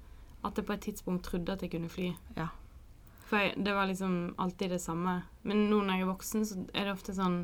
[0.44, 2.14] at jeg på et tidspunkt trodde at jeg kunne fly.
[2.38, 2.48] Ja.
[3.30, 5.20] For jeg, det var liksom alltid det samme.
[5.46, 7.44] Men nå når jeg er voksen, så er det ofte sånn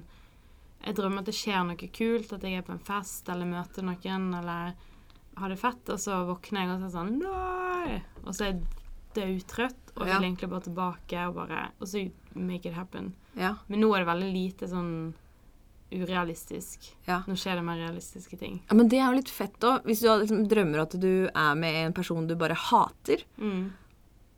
[0.85, 3.81] Jeg drømmer at det skjer noe kult, at jeg er på en fest eller møter
[3.85, 4.73] noen eller
[5.37, 8.01] har det fett, og så våkner jeg og så er sånn Nei!
[8.25, 8.61] Og så er jeg
[9.15, 10.17] dødtrøtt og Ja.
[10.19, 13.13] vil egentlig bare tilbake og bare Og så make it happen.
[13.35, 13.55] Ja.
[13.67, 15.13] Men nå er det veldig lite sånn
[15.95, 16.89] urealistisk.
[17.07, 17.21] Ja.
[17.27, 18.61] Nå skjer det mer realistiske ting.
[18.67, 19.83] ja, Men det er jo litt fett òg.
[19.85, 23.71] Hvis du liksom drømmer at du er med en person du bare hater, Mm.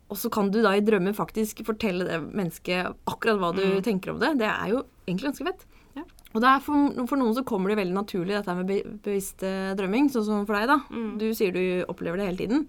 [0.08, 3.82] Og så kan du da i drømmen faktisk fortelle det mennesket akkurat hva du Mm.
[3.84, 5.66] tenker om det, det er jo egentlig ganske fett.
[5.96, 6.04] Ja.
[6.34, 9.40] Og er for, for noen så kommer det veldig naturlig, dette med be bevisst
[9.76, 10.78] drømming, sånn som for deg, da.
[10.90, 11.18] Mm.
[11.20, 12.64] Du sier du opplever det hele tiden.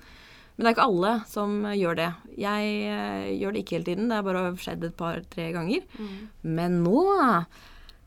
[0.59, 2.07] Men det er ikke alle som gjør det.
[2.35, 5.85] Jeg uh, gjør det ikke hele tiden, det har bare skjedd et par-tre ganger.
[5.95, 6.17] Mm.
[6.43, 7.03] Men nå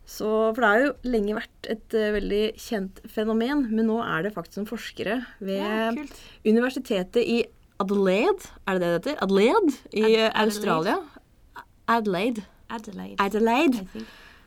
[0.04, 4.26] så, For det har jo lenge vært et uh, veldig kjent fenomen, men nå er
[4.26, 5.92] det faktisk noen forskere ved Ja,
[6.44, 7.38] universitetet i
[7.82, 9.22] Adelaide, er det det det heter?
[9.26, 10.42] Adelaide i Ad- Adelaide?
[10.46, 10.96] Australia.
[11.88, 12.44] Adelaide.
[12.72, 13.16] Adelaide.
[13.20, 14.04] Adelaide.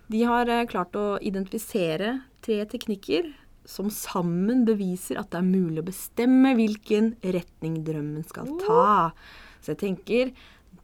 [0.09, 3.31] De har eh, klart å identifisere tre teknikker
[3.65, 9.11] som sammen beviser at det er mulig å bestemme hvilken retning drømmen skal ta.
[9.65, 10.31] Så jeg tenker,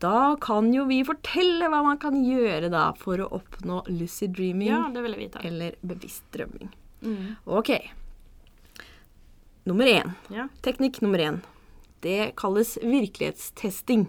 [0.02, 4.72] da kan jo vi fortelle hva man kan gjøre da for å oppnå lucid dreaming
[4.74, 5.44] Ja, det vil jeg vite.
[5.46, 6.72] eller bevisst drømming.
[7.06, 7.36] Mm.
[7.46, 7.70] Ok.
[9.70, 10.16] Nummer én.
[10.34, 10.48] Ja.
[10.66, 11.42] Teknikk nummer én.
[12.02, 14.08] Det kalles virkelighetstesting.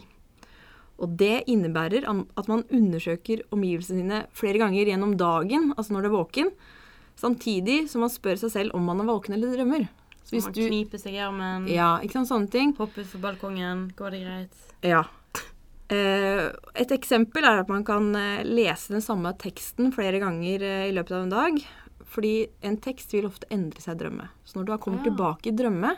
[1.02, 6.08] Og det innebærer at man undersøker omgivelsene sine flere ganger gjennom dagen, altså når du
[6.12, 6.52] er våken,
[7.18, 9.88] samtidig som man spør seg selv om man er våken eller drømmer.
[10.22, 12.74] Så hvis Man du kniper seg i armen, Ja, ikke sant, sånne ting.
[12.78, 14.62] hopper utfor balkongen, går det greit?
[14.86, 15.02] Ja.
[15.92, 16.46] Eh,
[16.78, 20.94] et eksempel er at man kan eh, lese den samme teksten flere ganger eh, i
[20.94, 21.58] løpet av en dag.
[22.12, 24.28] Fordi en tekst vil ofte endre seg i drømme.
[24.44, 25.10] Så når du har kommet Ja.
[25.10, 25.96] tilbake i drømme,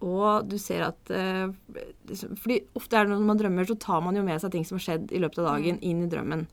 [0.00, 1.48] og du ser at eh,
[2.06, 4.64] liksom- Fordi ofte er det når man drømmer, så tar man jo med seg ting
[4.64, 6.46] som har skjedd i løpet av dagen, inn i drømmen.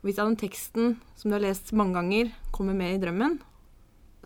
[0.00, 3.40] Og hvis den teksten som du har lest mange ganger, kommer med i drømmen,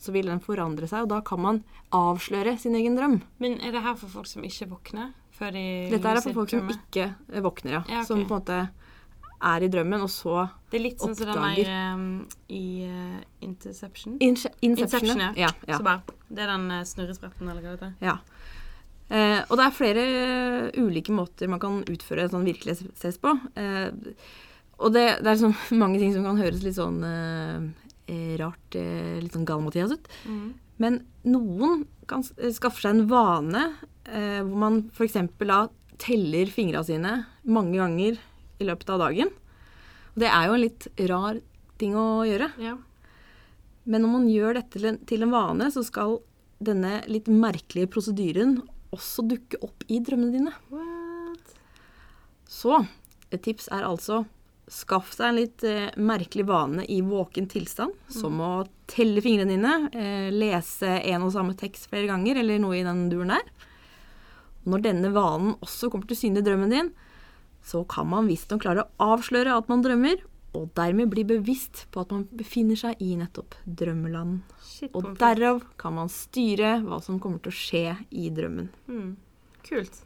[0.01, 3.21] så vil den forandre seg, og da kan man avsløre sin egen drøm.
[3.39, 5.13] Men er det her for folk som ikke våkner?
[5.37, 7.83] Før de Dette er for folk folk som ikke eh, våkner, ja.
[7.89, 8.07] Ja, okay.
[8.09, 8.71] Som på en måte
[9.41, 12.07] er i drømmen, og så oppdager Det er litt sånn som den der um,
[12.49, 14.17] i uh, Interception.
[14.21, 15.31] Inche Inception, Inception, ja.
[15.37, 15.51] ja.
[15.69, 17.95] ja, Så bare, det er den uh, snurrespretten, eller hva det heter.
[18.05, 18.19] ja.
[19.11, 20.05] Eh, og det er flere
[20.79, 23.35] ulike måter man kan utføre en sånn virkelighetstest på.
[23.59, 23.91] Eh,
[24.81, 27.69] og det, det er sånn mange ting som kan høres litt sånn eh,
[28.11, 30.11] eh, rart, eh, litt sånn gal-Mathias ut.
[30.31, 30.47] Mm.
[30.81, 33.67] Men noen kan eh, skaffe seg en vane
[34.07, 35.19] eh, hvor man f.eks.
[35.43, 35.65] da
[36.01, 38.17] teller fingra sine mange ganger
[38.61, 39.35] i løpet av dagen.
[40.15, 41.43] Og det er jo en litt rar
[41.81, 42.51] ting å gjøre.
[42.61, 42.79] Ja.
[43.91, 46.21] Men når man gjør dette til en, til en vane, så skal
[46.61, 48.59] denne litt merkelige prosedyren
[48.95, 50.53] også dukke opp i drømmene dine.
[50.73, 51.57] What?
[52.51, 52.83] Så
[53.31, 54.25] et tips er altså
[54.71, 58.53] skaff deg en litt eh, merkelig vane i våken tilstand, som å
[58.91, 63.09] telle fingrene dine, eh, lese en og samme tekst flere ganger, eller noe i den
[63.11, 63.51] duren der.
[64.71, 66.93] Når denne vanen også kommer til syne i drømmen din,
[67.67, 70.23] så kan man visstnok klare å avsløre at man drømmer,
[70.55, 74.41] og dermed bli bevisst på at man befinner seg i nettopp drømmeland.
[74.63, 78.69] Shit, Og derav kan man styre hva som kommer til å skje i drømmen.
[78.89, 79.17] Mm.
[79.69, 80.01] Kult.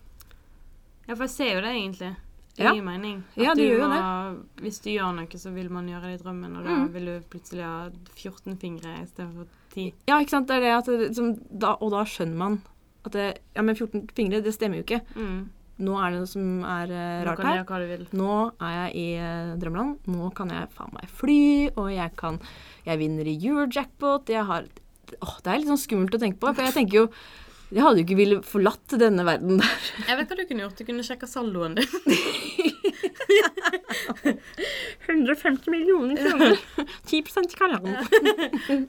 [1.09, 2.17] Ja, for jeg ser jo det egentlig.
[2.57, 2.73] Det Ja.
[2.73, 3.25] gir mening.
[3.37, 6.23] Ja, det gjør jo må- Hvis du gjør noe, så vil man gjøre det i
[6.25, 6.93] drømmen, og da Mm.
[6.93, 9.93] vil du plutselig ha 14 fingre istedenfor 10.
[10.07, 10.47] Ja, ikke sant.
[10.47, 12.63] Det er det at det, som, da, Og da skjønner man
[13.05, 15.01] at det, ja, men 14 fingre, det stemmer jo ikke.
[15.17, 15.49] Mm.
[15.83, 17.65] Nå er det noe som er Nå rart her.
[17.67, 18.05] hva du vil.
[18.15, 19.97] Nå er jeg i uh, drømmeland.
[20.15, 21.41] Nå kan jeg faen meg fly,
[21.75, 22.39] og jeg kan
[22.87, 24.31] Jeg vinner i Eurojackpot.
[24.31, 24.69] Jeg har
[25.21, 27.05] Åh, det er litt sånn skummelt å tenke på, for jeg tenker jo
[27.75, 29.91] Jeg hadde jo ikke villet forlatt denne verden der.
[30.09, 30.79] Jeg vet hva du kunne gjort.
[30.79, 31.91] Du kunne sjekka saldoen din.
[35.09, 36.59] 150 millioner kroner.
[37.11, 38.89] 10% kalenderen.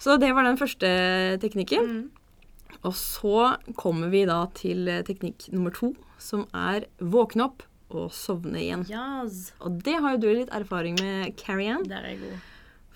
[0.00, 0.88] Så det var den første
[1.42, 1.84] teknikken.
[1.86, 2.19] Mm.
[2.84, 8.08] Og så kommer vi da til eh, teknikk nummer to, som er våkne opp og
[8.14, 8.84] sovne igjen.
[8.88, 9.50] Yes.
[9.60, 11.84] Og det har jo du litt erfaring med, Carrie-Ann.
[11.90, 12.46] Der er jeg god.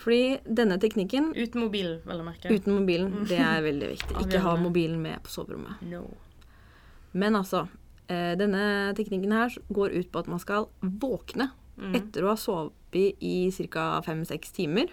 [0.04, 2.50] Fordi denne teknikken Uten mobil, vel å merke.
[2.52, 4.16] uten mobilen, det er veldig viktig.
[4.24, 5.82] Ikke ha mobilen med på soverommet.
[5.90, 6.04] No.
[7.12, 7.66] Men altså,
[8.08, 11.90] eh, denne teknikken her går ut på at man skal våkne Mm.
[11.98, 14.00] etter å ha sovet i ca.
[14.06, 14.92] fem-seks timer.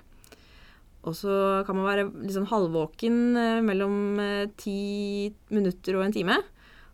[1.01, 1.35] Og så
[1.65, 6.37] kan man være liksom halvvåken eh, mellom eh, ti minutter og en time,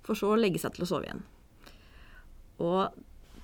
[0.07, 1.25] for så å legge seg til å sove igjen.
[2.63, 2.95] Og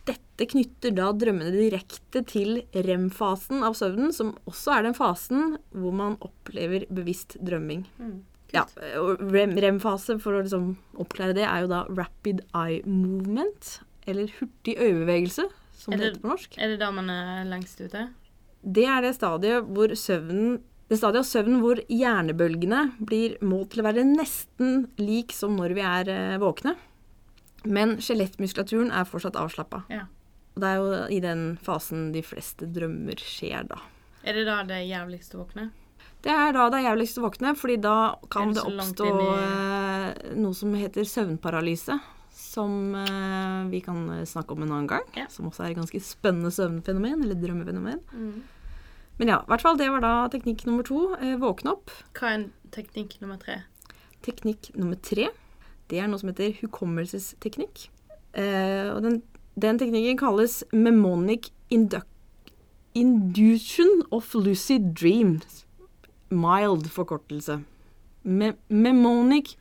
[0.08, 5.96] dette knytter da drømmene direkte til rem-fasen av søvnen, som også er den fasen hvor
[5.96, 7.86] man opplever bevisst drømming.
[8.00, 8.22] Mm.
[8.54, 14.76] Ja, rem-fase, for å liksom oppklare det, er jo da rapid eye movement, eller hurtig
[14.78, 16.58] øyebevegelse, som det det- heter på norsk.
[16.60, 18.10] Er det da man er lengst ute?
[18.64, 23.82] Det er det stadiet hvor søvnen det stadiet av søvn hvor hjernebølgene blir målt til
[23.82, 26.76] å være nesten lik som når vi er eh, våkne.
[27.64, 29.86] Men skjelettmuskulaturen er fortsatt avslappa.
[29.90, 30.04] Ja.
[30.54, 33.80] Og det er jo i den fasen de fleste drømmer skjer, da.
[34.28, 35.72] Er det da det jævligste å våkne?
[36.24, 37.98] Det er da det er jævligst å våkne, fordi da
[38.32, 41.98] kan Er det det oppstå inn eh, noe som heter søvnparalyse.
[42.34, 45.08] Som eh, vi kan snakke om en annen gang.
[45.18, 45.26] Ja.
[45.32, 48.04] Som også er et ganske spennende søvnfenomen, eller drømmefenomen.
[48.14, 48.44] Mm.
[49.18, 51.14] Men ja, i hvert fall det var da teknikk nummer to.
[51.20, 51.92] Eh, våkne opp.
[52.18, 53.62] Hva er teknikk nummer tre?
[54.26, 55.28] Teknikk nummer tre,
[55.92, 57.90] det er noe som heter hukommelsesteknikk.
[58.34, 59.20] Eh, og den,
[59.60, 61.52] den teknikken kalles memonic
[62.96, 65.66] induction of lucid dreams.
[66.32, 67.60] Mild forkortelse.
[68.24, 69.58] Me memonic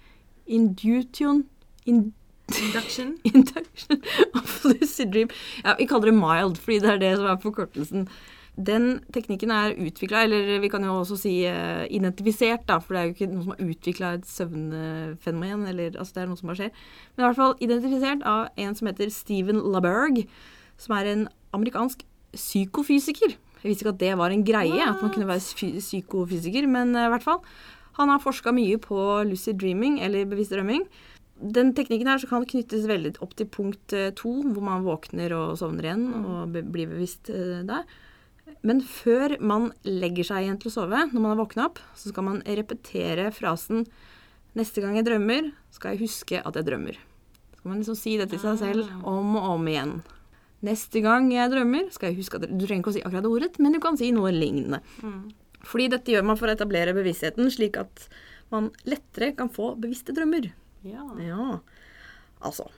[0.47, 1.45] induction
[1.85, 2.15] in
[2.61, 3.19] Induction?
[3.25, 4.03] Induction
[4.35, 5.29] of lucid dream.
[5.65, 8.09] Ja, vi kaller det mild, fordi det er det som er forkortelsen.
[8.57, 13.01] Den teknikken er utvikla, eller vi kan jo også si uh, identifisert, da, for det
[13.01, 16.51] er jo ikke noe som har utvikla et søvnfenomen, eller altså det er noe som
[16.51, 16.83] bare skjer.
[17.15, 20.27] Men i hvert fall identifisert av en som heter Steven LaBerg,
[20.77, 21.25] som er en
[21.57, 22.05] amerikansk
[22.37, 23.39] psykofysiker.
[23.63, 27.09] Jeg visste ikke at det var en greie, at man kunne være psykofysiker, men eh,
[27.09, 27.41] i hvert fall.
[27.97, 30.85] Han har forska mye på lucid dreaming, eller bevisst drømming.
[31.43, 35.59] den teknikken her kan knyttes veldig opp til punkt eh, to, hvor man våkner og
[35.59, 37.87] sovner igjen og blir bevisst der.
[38.63, 42.13] Men før man legger seg igjen til å sove, når man har våkna opp, så
[42.13, 43.87] skal man repetere frasen
[44.53, 46.99] 'Neste gang jeg drømmer, skal jeg huske at jeg drømmer'.
[47.01, 49.95] Så skal man liksom si det til seg selv om og om igjen.
[50.63, 53.33] Neste gang jeg drømmer, skal jeg huske at Du trenger ikke å si akkurat det
[53.33, 54.83] ordet, men du kan si noe lignende.
[55.65, 58.09] Fordi dette gjør man for å etablere bevisstheten, slik at
[58.53, 60.53] man lettere kan få bevisste drømmer.
[60.85, 61.07] Ja.
[61.23, 61.61] Ja,
[62.43, 62.69] altså.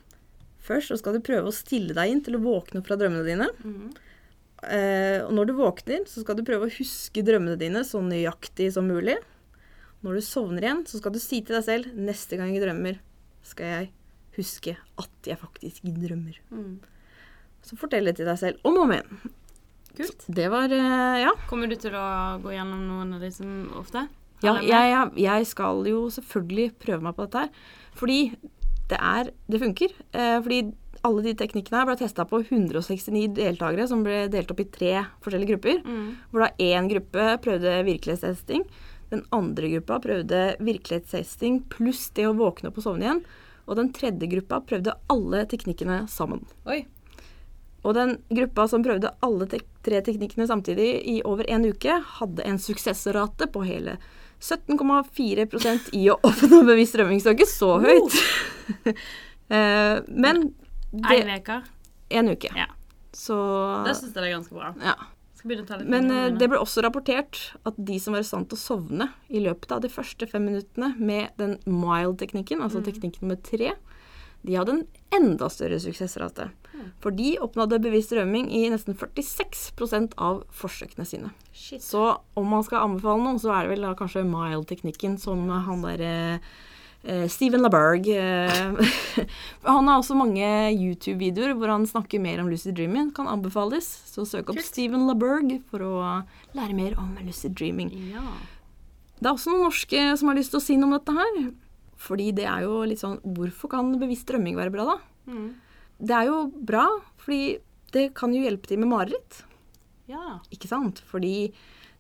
[0.64, 3.26] Først så skal du prøve å stille deg inn til å våkne opp fra drømmene
[3.26, 3.50] dine.
[3.64, 4.03] Eh,
[5.26, 8.88] og når du våkner, så skal du prøve å huske drømmene dine så nøyaktig som
[8.88, 9.16] mulig.
[10.04, 12.98] Når du sovner igjen, så skal du si til deg selv neste gang jeg drømmer,
[13.44, 13.92] skal jeg
[14.36, 16.36] huske at jeg faktisk drømmer.
[16.52, 16.74] Mm.
[17.64, 19.32] Så fortell det til deg selv om og om igjen.
[19.94, 20.26] Kult.
[20.26, 21.32] Det var eh, Ja.
[21.48, 22.04] Kommer du til å
[22.42, 24.08] gå gjennom noen av de som ofte?
[24.44, 27.68] Ja, jeg, jeg, jeg skal jo selvfølgelig prøve meg på dette her.
[27.96, 28.18] Fordi
[28.90, 29.94] det er Det funker.
[30.12, 30.58] Eh, fordi
[31.04, 34.92] alle de teknikkene her ble testa på 169 deltakere som ble delt opp i tre
[35.24, 35.82] forskjellige grupper.
[35.84, 36.08] Mm.
[36.32, 38.64] Hvor da én gruppe prøvde virkelighetstesting.
[39.12, 43.22] Den andre gruppa prøvde virkelighetstesting pluss det å våkne opp og sovne igjen.
[43.64, 46.44] Og den tredje gruppa prøvde alle teknikkene sammen.
[46.68, 46.82] Oi.
[47.84, 52.48] Og den gruppa som prøvde alle tek tre teknikkene samtidig i over en uke, hadde
[52.48, 53.98] en suksessrate på hele
[54.40, 55.46] 17,4
[55.96, 57.20] i å oppnå bevisst rømming.
[57.20, 58.20] Så høyt.
[58.88, 58.92] Oh.
[60.24, 60.46] men
[61.02, 61.62] Én uke.
[62.10, 62.50] en uke.
[62.56, 62.66] Ja.
[63.14, 63.36] Så
[63.86, 64.74] Det syns jeg er ganske bra.
[64.80, 64.94] ja.
[65.84, 69.10] Men eh, det ble også rapportert at de som var i stand til å sovne
[69.28, 72.84] i løpet av de første fem minuttene med den mild-teknikken, altså Mm.
[72.86, 73.74] teknikk nummer tre,
[74.44, 76.50] de hadde en enda større suksessrate.
[77.00, 81.30] For de oppnådde bevisst rømming i nesten 46% av forsøkene sine.
[81.52, 81.80] Shit.
[81.82, 85.82] Så om man skal anbefale noe, så er det vel da kanskje mild-teknikken som han
[85.82, 86.38] der eh, eh,
[87.28, 88.92] Steven LaBerg eh,
[89.68, 93.10] Han har også mange YouTube-videoer hvor han snakker mer om lucid dreaming.
[93.16, 93.88] Kan anbefales.
[94.08, 94.68] Så søk opp Kult.
[94.68, 95.92] Steven LaBerg for å
[96.56, 97.92] lære mer om lucid dreaming.
[98.14, 98.24] Ja.
[99.20, 101.38] Det er også noen norske som har lyst til å si noe om dette her.
[102.04, 105.30] Fordi det er jo litt sånn Hvorfor kan bevisst drømming være bra, da?
[105.30, 105.46] Mm.
[106.04, 106.88] Det er jo bra,
[107.22, 107.58] fordi
[107.94, 109.44] det kan jo hjelpe til med mareritt.
[110.10, 110.40] ja.
[110.52, 111.00] Ikke sant?
[111.06, 111.52] Fordi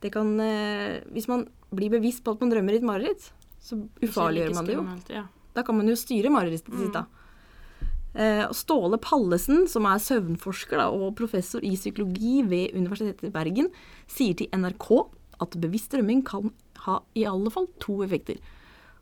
[0.02, 3.30] det kan eh, Hvis man blir bevisst på at man drømmer i et mareritt,
[3.64, 4.84] så ufarliggjør man det jo.
[5.14, 5.26] Ja.
[5.54, 7.06] Da kan man jo styre marerittet sitt, da.
[8.14, 13.70] Eh, Ståle Pallesen, som er søvnforsker da, og professor i psykologi ved Universitetet i Bergen,
[14.10, 14.90] sier til NRK
[15.42, 16.52] at bevisst drømming kan
[16.84, 18.38] ha i alle fall to effekter.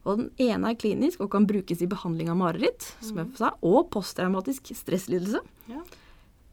[0.04, 3.52] Og Den ene er klinisk og kan brukes i behandling av mareritt som jeg sa,
[3.62, 5.42] og posttraumatisk stresslidelse.
[5.70, 5.82] Ja.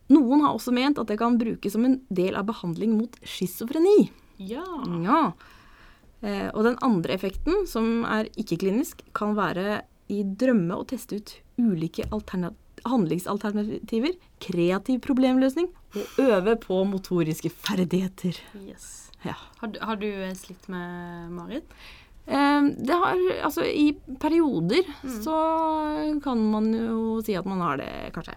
[0.10, 4.10] Noen har også ment at det kan brukes som en del av behandling mot schizofreni.
[4.38, 4.66] ja.
[5.06, 5.32] Ja.
[6.22, 11.36] Eh, og den andre effekten, som er ikke-klinisk, kan være i drømme å teste ut
[11.60, 12.08] ulike
[12.90, 18.38] handlingsalternativer, kreativ problemløsning og øve på motoriske ferdigheter.
[18.68, 19.12] Yes.
[19.26, 19.36] Ja.
[19.60, 21.64] Har, du- har du eh, slitt med Marit?
[22.28, 24.84] Eh, det har Altså, i perioder
[25.24, 28.36] så kan man jo si at man har det, kanskje.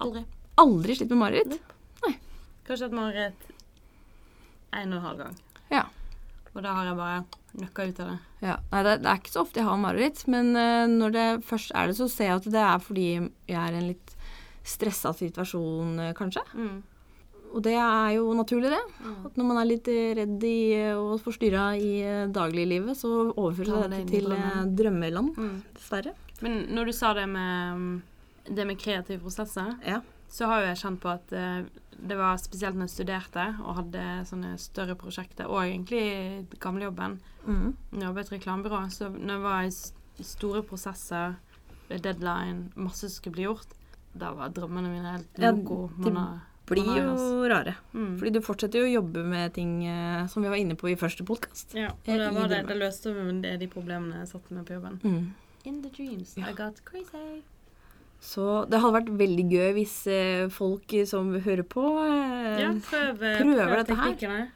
[0.00, 0.24] Aldri.
[0.56, 1.58] Aldri slitt med mareritt.
[2.66, 3.46] Kanskje at mareritt
[4.72, 5.36] en og en halv gang.
[6.54, 7.24] Og da har jeg bare
[7.60, 8.18] nøkka ut av det.
[8.42, 11.26] Ja, nei, det, det er ikke så ofte jeg har mareritt, men uh, når det
[11.46, 14.14] først er det, så ser jeg at det er fordi jeg er i en litt
[14.66, 16.42] stressa situasjon, uh, kanskje.
[16.54, 16.80] Mm.
[17.50, 18.82] Og det er jo naturlig, det.
[19.02, 19.14] Mm.
[19.26, 21.96] At når man er litt redd i, eh, og forstyrra i
[22.30, 25.56] dagliglivet, så overføres Ja, det det til eh, drømmeland, Mm.
[25.74, 26.12] dessverre.
[26.46, 29.98] Men når du sa det med, mm, det med kreative prosesser, Ja.
[30.30, 31.64] Så har jo jeg kjent på at eh,
[32.00, 37.18] det var spesielt når jeg studerte og hadde sånne større prosjekter, og egentlig i gamlejobben,
[37.46, 37.74] Mm.
[37.92, 41.34] når jeg jobbet i reklamebyrå, så når jeg var i store prosesser,
[41.88, 43.66] deadline, masse som skulle bli gjort,
[44.14, 45.90] da var drømmene mine helt Ja, loco.
[46.04, 46.40] det Man
[46.70, 47.74] Blir jo rare.
[47.92, 48.12] Mm.
[48.20, 50.94] Fordi du fortsetter jo å jobbe med ting eh, som vi var inne på i
[50.94, 51.74] første podkast.
[51.74, 54.74] Ja, og Eh, da det, det løste vi det- de problemene jeg satte med på
[54.78, 55.00] jobben.
[55.02, 55.32] Mm.
[55.64, 56.46] In the dreams, Ja.
[56.46, 57.42] I got crazy.
[58.20, 63.20] Så det hadde vært veldig gøy hvis eh, folk som hører på, eh, Ja, prøv,
[63.20, 64.48] prøver prøv dette her.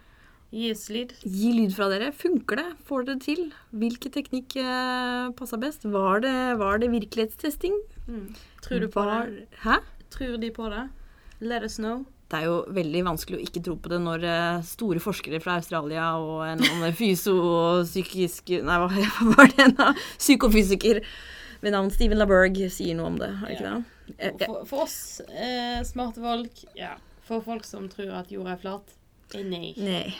[0.55, 1.15] Gi oss lyd.
[1.27, 2.13] Gi lyd fra dere.
[2.15, 2.67] Funker det?
[2.87, 3.49] Får dere det til?
[3.75, 5.89] Hvilken teknikk eh, passa best?
[5.91, 7.75] Var det, var det virkelighetstesting?
[8.07, 8.29] Mm.
[8.63, 9.49] Tror du på Var- det?
[9.65, 9.81] Hæ?
[10.15, 10.85] Tror de på det?
[11.41, 12.05] Let us know.
[12.31, 15.59] Det er jo veldig vanskelig å ikke tro på det når eh, store forskere fra
[15.59, 16.95] Australia og en annen
[18.65, 19.77] Nei, hva var det En
[20.19, 21.03] Psykofysiker
[21.65, 24.15] ved navn Steven LaBerg sier noe om det, er det ikke det?
[24.19, 24.99] Eh, For, for oss
[25.33, 26.95] eh, smarte folk, ja.
[27.25, 28.91] For folk som tror at jorda er flat,
[29.35, 29.71] eh, nei.
[29.81, 30.11] Nei.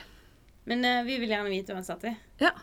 [0.65, 2.15] Men eh, vi vil gjerne vite uansett, vi.
[2.41, 2.55] Ja.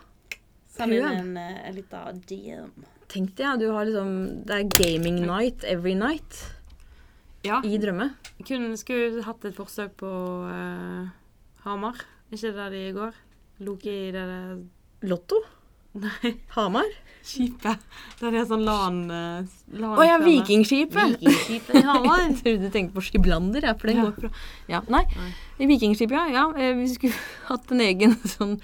[0.72, 2.72] Send inn en, eh, en liten DM.
[3.12, 3.54] Tenk det, ja.
[3.60, 4.12] Du har liksom
[4.48, 6.38] Det er gaming night every night
[7.44, 7.60] Ja.
[7.66, 8.14] i drømme.
[8.48, 10.10] Kun skulle hatt et forsøk på
[10.48, 11.10] uh,
[11.66, 12.00] Hamar.
[12.32, 13.18] Ikke det de går?
[13.62, 14.62] Loki i det der
[15.10, 15.42] Lotto?
[16.00, 16.88] Nei, Hamar?
[17.24, 17.80] Skipet.
[18.20, 21.18] Der det er sånn LAN uh, Å ja, Vikingskipet!
[21.22, 22.24] Vikingskipet i Hamar.
[22.28, 24.06] Jeg trodde du tenkte på Skiblander, ja, for den Ja.
[24.10, 24.30] går bra.
[24.72, 25.68] Ja, nei, Nei.
[25.74, 26.26] Vikingskipet, ja.
[26.34, 26.46] ja.
[26.58, 27.14] eh, Vi skulle
[27.52, 28.56] hatt en egen sånn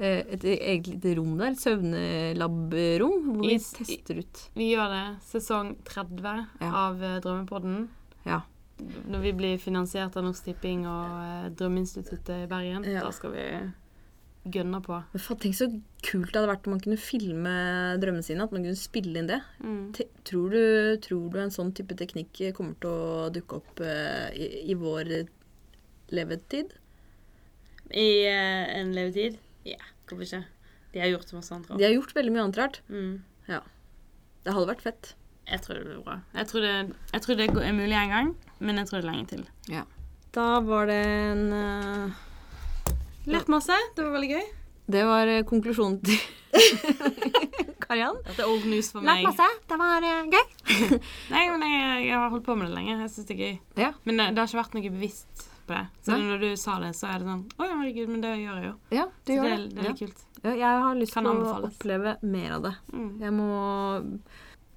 [0.00, 4.92] eh, et eget lite rom der, et søvnelabrom, hvor vi I tester ut Vi gjør
[4.94, 5.04] det.
[5.30, 6.70] Sesong 30 Ja.
[6.86, 7.88] av eh, Drømmepodden.
[8.26, 8.42] Ja.
[9.10, 13.02] Når vi blir finansiert av Norsk Tipping og eh, Drømmeinstituttet i Bergen, Ja.
[13.08, 13.46] da skal vi
[14.54, 14.98] gønne på.
[15.12, 15.68] Men faen, Tenk så
[16.04, 17.54] kult det hadde vært om man kunne filme
[18.02, 19.40] drømmene sine, at man kunne spille inn det.
[19.62, 19.80] Mm.
[20.28, 24.50] Tror, du, tror du en sånn type teknikk kommer til å dukke opp uh, i,
[24.72, 25.14] i vår
[26.14, 26.76] levetid?
[27.88, 29.40] I uh, en levetid?
[29.68, 30.44] Ja, hvorfor ikke?
[30.94, 32.80] De har gjort masse annet De har gjort veldig mye annet rart.
[32.88, 33.18] Mm.
[34.48, 35.08] Det hadde vært fett.
[35.48, 36.14] Jeg tror det blir bra.
[36.36, 36.74] Jeg tror det,
[37.12, 38.30] jeg tror det er mulig en gang,
[38.64, 39.42] men jeg tror det er lenge til.
[40.36, 42.16] Da var det en eh,
[43.34, 43.76] Lært masse.
[43.96, 44.46] Det var veldig gøy.
[44.88, 46.16] Det var eh, konklusjonen til
[47.84, 48.16] Kariann.
[48.24, 49.20] Dette er old news for meg.
[49.22, 49.48] Lært masse.
[49.68, 50.46] Det var uh, gøy.
[51.34, 52.96] Nei, men jeg, jeg har holdt på med det lenge.
[53.04, 53.54] Jeg syns det er gøy.
[53.84, 53.90] Ja.
[54.08, 55.84] Men det, det har ikke vært noe bevisst på det.
[56.06, 56.20] Så Nei.
[56.30, 58.66] når du sa det, så er det sånn Å ja, herregud, men det gjør jeg
[58.70, 58.74] jo.
[58.96, 59.58] Ja, du Så gjør det, det.
[59.58, 60.24] er- det er litt kult.
[60.38, 60.50] Ja.
[60.52, 62.74] Ja, jeg har lyst til å oppleve mer av det.
[62.94, 63.08] Mm.
[63.26, 63.48] Jeg må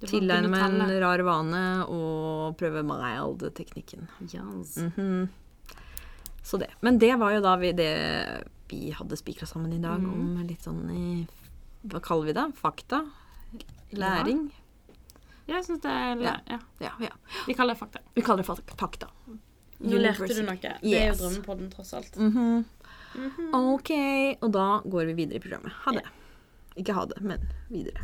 [0.02, 4.08] tilegne meg en rar vane og prøve mild-teknikken.
[4.26, 4.76] Yes.
[4.82, 5.28] Mhm.
[6.42, 6.70] Så det.
[6.80, 7.92] Men det var jo da vi, det
[8.72, 10.12] vi hadde spikra sammen i dag, mm.
[10.12, 11.26] om litt sånn i
[11.82, 12.46] Hva kaller vi det?
[12.58, 13.02] Fakta?
[13.90, 14.46] Læring?
[14.48, 14.58] Ja.
[15.52, 16.36] Jeg syns det er Ja.
[16.48, 16.58] ja.
[16.80, 17.10] Ja, ja.
[17.46, 18.00] Vi kaller det fakta.
[18.14, 19.10] Vi kaller det fakta.
[19.82, 20.56] Nå lærte du noe.
[20.56, 21.18] Det er Yes.
[21.18, 22.16] jo Drømmepodden, tross alt.
[22.16, 22.64] Mhm.
[23.14, 23.54] Mhm.
[23.54, 23.90] Ok,
[24.40, 25.72] og da går vi videre i programmet.
[25.84, 26.04] Ha det.
[26.76, 27.98] Ikke ha det, men videre.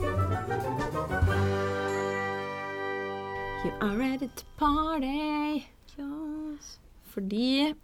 [3.64, 5.64] You are ready to party.
[5.98, 6.78] Yes.
[7.10, 7.74] Fordi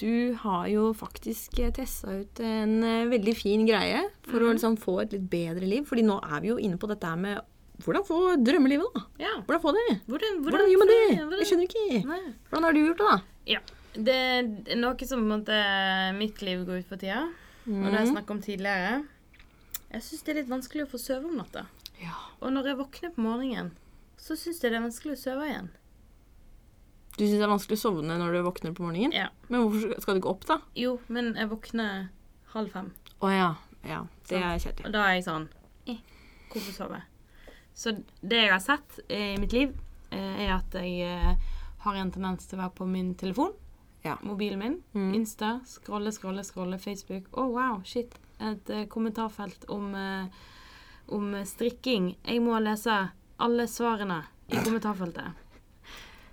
[0.00, 5.00] du har jo faktisk testa ut en eh, veldig fin greie for å liksom få
[5.02, 5.84] et litt bedre liv.
[5.88, 7.40] Fordi nå er vi jo inne på dette med
[7.84, 9.02] hvordan få drømmelivet, da.
[9.20, 9.32] Ja.
[9.44, 9.86] Hvordan få det?
[10.08, 11.00] Hvordan, Hvordan gjør man det?
[11.18, 12.04] hvordan- Jeg skjønner ikke.
[12.08, 12.22] Nei.
[12.48, 13.18] Hvordan har du gjort det, da?
[13.46, 13.60] Ja.
[13.96, 15.58] Det er noe som på en måte
[16.18, 17.22] mitt liv går ut på tida,
[17.66, 19.06] og det har jeg snakket om tidligere.
[19.92, 21.66] Jeg syns det er litt vanskelig å få sove om natta.
[22.02, 22.12] Ja.
[22.42, 23.70] Og når jeg våkner på morgenen,
[24.20, 25.70] så syns jeg det er vanskelig å sove igjen.
[27.16, 29.14] Du syns det er vanskelig å sovne når du våkner på morgenen?
[29.16, 29.30] Ja.
[29.48, 30.58] Men hvorfor skal du ikke opp, da?
[30.76, 32.08] Jo, men jeg våkner
[32.52, 32.90] halv fem.
[33.24, 33.50] Å ja.
[33.86, 34.88] Ja, det er kjedelig.
[34.88, 35.44] Og da er jeg sånn
[35.86, 36.00] eh,
[36.50, 36.98] Hvorfor sove?
[37.76, 39.72] Så det jeg har sett i mitt liv,
[40.10, 43.54] eh, er at jeg eh, har en tendens til å være på min telefon.
[44.04, 44.16] Ja.
[44.26, 44.76] Mobilen min.
[44.96, 45.12] Mm.
[45.20, 45.58] Insta.
[45.68, 46.80] Scrolle, scrolle, scrolle.
[46.82, 47.28] Facebook.
[47.32, 48.16] Å, wow, shit.
[48.40, 49.92] Et eh, kommentarfelt om,
[51.16, 52.14] om strikking.
[52.24, 52.98] Jeg må lese
[53.42, 55.45] alle svarene i kommentarfeltet.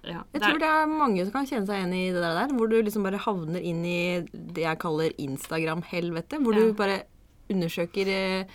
[0.04, 2.68] Ja, Jeg tror det er mange som kan kjenne seg igjen i det der, hvor
[2.70, 6.42] du liksom bare havner inn i det jeg kaller Instagram-helvete.
[6.44, 6.66] Hvor Ja.
[6.68, 7.04] du bare
[7.50, 8.46] undersøker eh,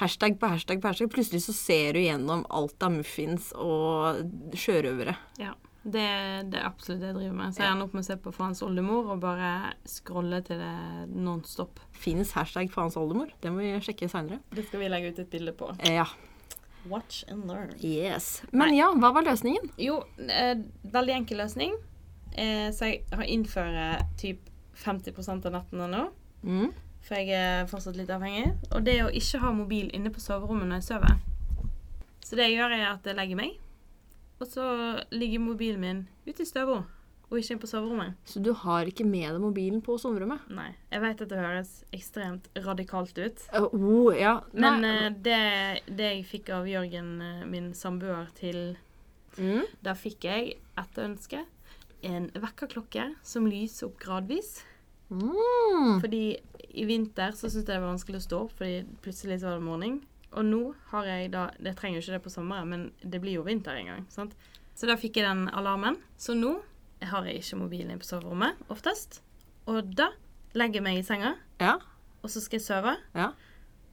[0.00, 1.10] hashtag på hashtag på hashtag.
[1.12, 4.22] Plutselig så ser du gjennom alt av muffins og
[4.56, 5.16] sjørøvere.
[5.40, 6.04] Ja, det,
[6.52, 7.54] det er absolutt det jeg driver med.
[7.56, 10.74] Så jeg ender opp med å se på Faens oldemor og bare scrolle til det
[11.16, 11.80] nonstop.
[11.96, 13.32] Fins hashtag faens oldemor?
[13.40, 14.40] Det må vi sjekke seinere.
[14.52, 15.72] Det skal vi legge ut et bilde på.
[15.80, 16.04] Eh, ja.
[16.88, 17.74] Watch and learn.
[17.84, 18.42] Yes.
[18.52, 19.72] Men ja, hva var løsningen?
[19.80, 21.74] Jo, eh, veldig enkel løsning.
[22.32, 24.46] Eh, så jeg har innført typ
[24.80, 26.04] 50% av nettene nå.
[26.42, 26.70] Mm.
[27.04, 28.54] For jeg er fortsatt litt avhengig.
[28.70, 31.18] Og det å ikke ha mobil inne på soverommet når jeg sover.
[32.24, 33.56] Så det jeg gjør, er at jeg legger meg,
[34.40, 34.64] og så
[35.10, 36.84] ligger mobilen min ute i støvra.
[37.30, 38.16] Og ikke inn på soverommet.
[38.26, 40.48] Så du har ikke med deg mobilen på soverommet?
[40.50, 40.72] Nei.
[40.90, 43.44] Jeg vet at det høres ekstremt radikalt ut.
[43.54, 44.40] Uh, oh, ja.
[44.50, 45.38] Men eh, det,
[45.86, 48.74] det jeg fikk av Jørgen, eh, min samboer, til
[49.38, 49.62] mm.
[49.86, 51.44] Da fikk jeg etter ønske
[52.02, 54.64] en vekkerklokke som lyser opp gradvis.
[55.10, 56.00] Mm.
[56.02, 56.24] Fordi
[56.70, 59.60] i vinter så syntes jeg det var vanskelig å stå opp, fordi plutselig så var
[59.60, 60.00] det morgen.
[60.30, 60.60] Og nå
[60.92, 63.78] har jeg da Det trenger jo ikke det på sommeren, men det blir jo vinter
[63.78, 64.04] en gang.
[64.10, 64.34] sant?
[64.74, 65.98] Så da fikk jeg den alarmen.
[66.16, 66.56] Så nå
[67.02, 69.20] har jeg ikke mobilen på soverommet oftest.
[69.70, 70.10] Og da
[70.54, 71.78] legger jeg meg i senga, Ja.
[72.22, 72.96] og så skal jeg sove.
[73.14, 73.30] Ja.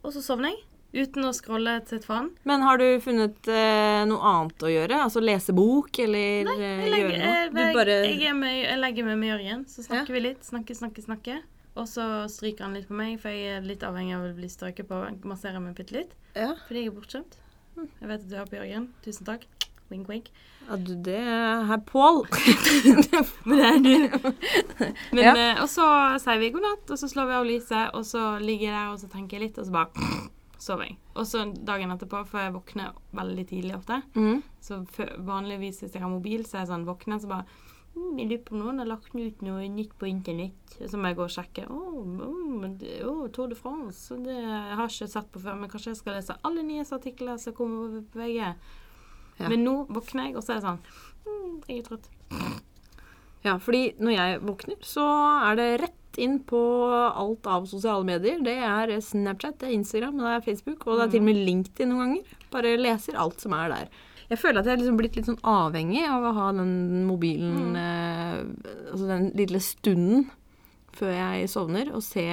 [0.04, 0.64] Og så sovner jeg.
[0.98, 2.30] Uten å scrolle til et faen.
[2.48, 5.02] Men har du funnet eh, noe annet å gjøre?
[5.04, 7.34] Altså lese bok, eller Nei, Jeg, legger, gjøre noe?
[7.36, 10.48] jeg, Du bare jeg, med, jeg legger meg med Jørgen, så snakker vi litt.
[10.48, 11.36] Snakke, snakke, snakke.
[11.78, 14.48] Og så stryker han litt på meg, for jeg er litt avhengig av å bli
[14.50, 15.02] strøket på.
[15.28, 16.16] Masserer meg bitte litt.
[16.34, 16.56] ja.
[16.66, 17.38] Fordi jeg er bortskjemt.
[17.78, 18.88] Jeg vet at du har på Jørgen.
[19.06, 19.44] Tusen takk.
[19.90, 20.32] Wink, wink.
[20.68, 22.26] ja, du, det er Pål.
[23.48, 24.32] Men det er du.
[25.14, 25.36] Men, Ja.
[25.36, 25.86] eh, og så
[26.20, 28.90] sier vi god natt, og så slår vi av lyset, og så ligger jeg der
[28.92, 30.10] og så tenker jeg litt, og så bare
[30.60, 30.98] sover jeg.
[31.16, 34.02] Og så dagen etterpå, for jeg våkner veldig tidlig ofte.
[34.18, 34.42] Mm.
[34.60, 34.82] Så
[35.24, 37.46] vanligvis hvis jeg har mobil, så er jeg sånn våkner, så bare
[37.96, 40.76] mm, Jeg lurer på om noen har lagt ut noe nytt på internett.
[40.84, 41.64] Så må jeg gå og sjekke.
[41.70, 42.66] Å, oh,
[43.08, 44.18] oh, Tour de France.
[44.26, 47.56] Det jeg har ikke sett på før, men kanskje jeg skal lese alle nyhetsartikler som
[47.58, 48.52] kommer på VG.
[49.38, 49.52] Ja.
[49.52, 50.82] Men nå våkner jeg, og så er det sånn
[51.28, 52.10] mm, Jeg er trøtt.
[53.46, 55.06] Ja, fordi når jeg våkner, så
[55.48, 56.60] er det rett inn på
[56.90, 58.42] alt av sosiale medier.
[58.44, 61.42] Det er Snapchat, det er Instagram, det er Facebook, og det er til og med
[61.48, 62.38] LinkedIn noen ganger.
[62.54, 63.92] Bare leser alt som er der.
[64.28, 67.78] Jeg føler at jeg er liksom blitt litt sånn avhengig av å ha den mobilen
[67.80, 68.42] eh,
[68.90, 70.26] Altså den lille stunden
[70.98, 72.26] før jeg sovner, og se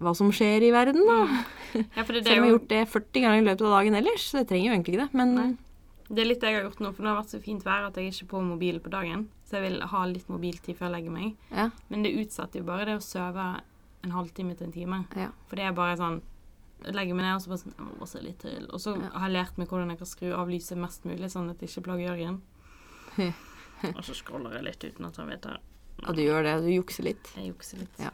[0.00, 1.18] hva som skjer i verden, da.
[1.98, 3.74] Ja, for det, det, Selv om jeg har gjort det 40 ganger i løpet av
[3.76, 4.24] dagen ellers.
[4.24, 5.18] Så jeg trenger jo egentlig ikke det.
[5.20, 5.48] Men Nei.
[6.08, 7.86] Det er litt det jeg har gjort nå, for nå har vært så fint vær
[7.88, 9.28] at jeg ikke er på mobilen på dagen.
[9.46, 11.36] Så jeg vil ha litt mobiltid før jeg legger meg.
[11.50, 11.70] ja.
[11.88, 13.46] Men det utsetter jo bare det å sove
[14.04, 15.04] en halvtime til en time.
[15.16, 15.30] ja.
[15.48, 16.22] For det er bare sånn
[16.84, 18.66] Jeg legger meg ned og så bare sånn Jeg må bare se litt til.
[18.70, 19.08] Og så Ja.
[19.18, 21.70] har jeg lært meg hvordan jeg kan skru av lyset mest mulig, sånn at det
[21.70, 22.40] ikke plager Jørgen.
[23.96, 25.56] og så scroller jeg litt uten at han vet det.
[26.02, 26.54] ja, du gjør det.
[26.66, 27.30] Du jukser litt.
[27.34, 27.98] Jeg jukser litt.
[27.98, 28.10] Ja.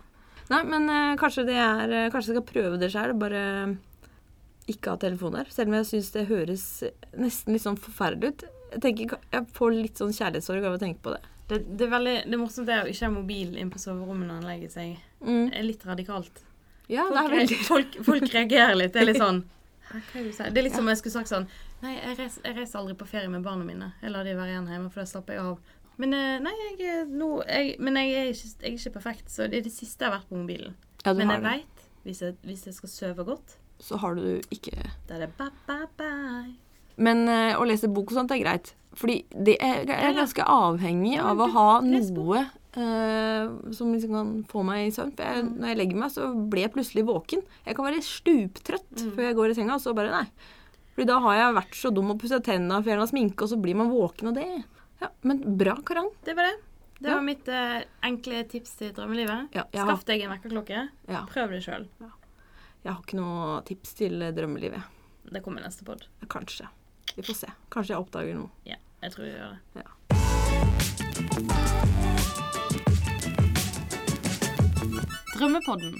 [0.50, 3.14] Nei, men eh, kanskje det er eh, Kanskje jeg skal prøve det sjøl.
[3.18, 3.42] Bare
[4.70, 5.50] ikke ha telefon der.
[5.52, 6.66] Selv om jeg syns det høres
[7.18, 8.44] nesten litt sånn forferdelig ut.
[8.72, 11.22] Jeg tenker, jeg får litt sånn kjærlighetssorg av å tenke på det.
[11.50, 14.28] Det, det er veldig det er morsomt det å ikke ha mobil inn på soverommet
[14.28, 14.94] når han legger seg.
[15.20, 15.50] Mm.
[15.50, 16.44] Det er litt radikalt.
[16.90, 18.94] Ja, det er veldig folk, folk reagerer litt.
[18.94, 19.42] Det er litt sånn
[19.92, 20.50] det du sier?
[20.50, 21.46] Det er litt som om jeg skulle sagt sånn
[21.82, 23.88] Nei, jeg reiser, jeg reiser aldri på ferie med barna mine.
[23.98, 25.72] Jeg lar de være igjen hjemme, for da slapper jeg av.
[25.98, 29.48] Men eh, nei, jeg, er jeg, men jeg er, ikke, jeg er ikke perfekt, så
[29.50, 30.76] det er det siste jeg har vært på mobilen.
[31.02, 35.26] Ja, Men jeg veit, hvis, hvis jeg skal sove godt, Så har du ikke er
[35.38, 36.52] ba, ba, bye.
[37.02, 38.74] Men uh, å lese bok og sånt er greit.
[38.94, 42.42] Fordi det er, jeg er ganske avhengig av å ha noe
[42.76, 45.12] uh, som liksom kan få meg i søvn.
[45.16, 45.52] For jeg, Mm.
[45.60, 47.42] når jeg legger meg, så blir jeg plutselig våken.
[47.66, 49.12] Jeg kan være stuptrøtt Mm.
[49.16, 50.26] før jeg går i senga, og så bare nei.
[50.94, 53.56] Fordi da har jeg vært så dum og pussa tenna og fjerna sminke, og så
[53.60, 54.64] blir man våken av det.
[55.00, 56.10] Ja, Men bra, Karan.
[56.24, 56.56] Det var det.
[57.00, 57.14] Det Ja.
[57.16, 59.48] var mitt uh, enkle tips til drømmelivet.
[59.54, 60.88] Ja, Skaff deg en vekkerklokke.
[61.08, 61.88] ja, Prøv det sjøl.
[62.82, 64.82] Jeg har ikke noe tips til drømmelivet.
[65.32, 66.06] Det kommer neste pod.
[66.32, 66.66] Kanskje.
[67.16, 67.52] Vi får se.
[67.70, 68.50] Kanskje jeg oppdager noe.
[68.66, 69.84] Ja, jeg tror jeg gjør det.
[69.84, 71.02] Ja.
[75.38, 75.94] Drømmepodden.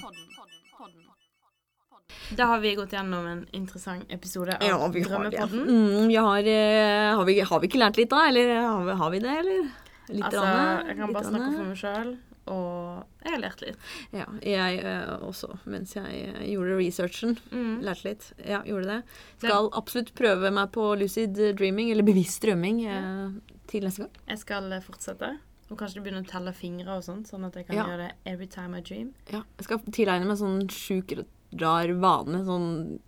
[2.37, 5.39] Da har vi gått gjennom en interessant episode av Ja, vi har det.
[5.53, 8.93] Mm, vi har, eh, har, vi, har vi ikke lært litt da, eller har vi,
[9.03, 9.67] har vi det, eller?
[10.09, 11.57] Litt Altså, rann, jeg kan bare snakke rann.
[11.59, 12.15] for meg sjøl,
[12.51, 13.79] og jeg har lært litt.
[14.11, 17.37] Ja, jeg uh, også, mens jeg uh, gjorde researchen.
[17.53, 17.77] Mm.
[17.87, 18.27] Lærte litt.
[18.43, 19.21] Ja, gjorde det.
[19.45, 24.21] Skal absolutt prøve meg på lucid dreaming, eller bevisst drømming, eh, til neste gang.
[24.33, 25.31] Jeg skal eh, fortsette,
[25.71, 27.87] og kanskje begynne å telle fingre og sånt, sånn at jeg kan Ja.
[27.87, 29.15] gjøre det every time I dream.
[29.31, 31.15] Ja, jeg skal tilegne meg sånn sjuk
[31.63, 32.99] rar vane, sånn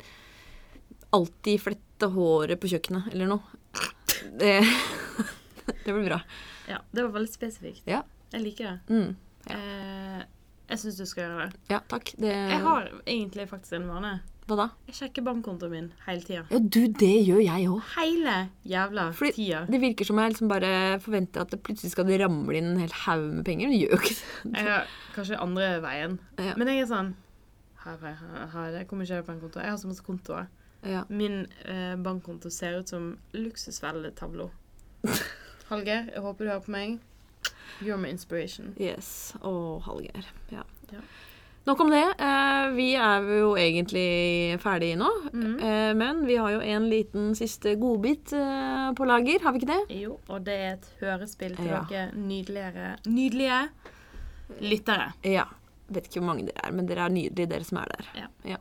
[1.14, 3.42] alltid flette håret på kjøkkenet, eller noe.
[4.38, 4.56] Det,
[5.84, 6.22] det blir bra.
[6.68, 7.86] Ja, det var veldig spesifikt.
[7.90, 8.02] Ja.
[8.34, 8.94] Jeg liker det.
[8.94, 9.16] Mm.
[9.52, 10.22] Eh,
[10.70, 11.64] jeg syns du skal gjøre det.
[11.72, 12.14] Ja, takk.
[12.16, 14.14] Det, Jeg har egentlig faktisk en vane.
[14.44, 14.64] Hva da?
[14.90, 16.42] Jeg sjekker bankkontoen min hele tida.
[16.52, 17.92] Ja, du, det gjør jeg òg.
[17.94, 18.34] Hele
[18.68, 19.62] jævla Fordi tida.
[19.72, 22.96] Det virker som jeg liksom bare forventer at det plutselig skal ramle inn en hel
[23.06, 23.70] haug med penger.
[23.70, 24.50] Men det gjør jo ikke det.
[24.50, 26.18] Jeg har kanskje andre veien.
[26.36, 26.56] Ja.
[26.60, 27.14] Men jeg er sånn
[27.84, 29.64] her, her, her, Jeg kommer ikke på en konto.
[29.64, 30.52] Jeg har så masse kontoer.
[30.84, 31.06] Ja.
[31.08, 34.50] Min eh, bankkonto ser ut som luksusvelletavlo.
[35.70, 36.98] Hallgeir, jeg håper du hører på meg.
[37.80, 38.74] You're my inspiration.
[38.80, 39.34] Yes.
[39.42, 40.26] Og Hallgeir.
[40.52, 40.62] Ja.
[40.92, 41.00] Ja.
[41.64, 42.02] Nok om det.
[42.20, 45.08] Eh, vi er jo egentlig ferdige nå.
[45.32, 45.54] Mm.
[45.64, 49.72] Eh, men vi har jo en liten siste godbit eh, på lager, har vi ikke
[49.72, 49.96] det?
[50.02, 51.80] Jo, og det er et hørespill til Ja.
[51.88, 52.10] dere
[53.08, 53.62] Nydelige
[54.60, 55.12] lyttere.
[55.24, 55.44] Ja.
[55.88, 58.12] Vet ikke hvor mange dere er, men dere er nydelige, dere som er der.
[58.44, 58.60] Ja.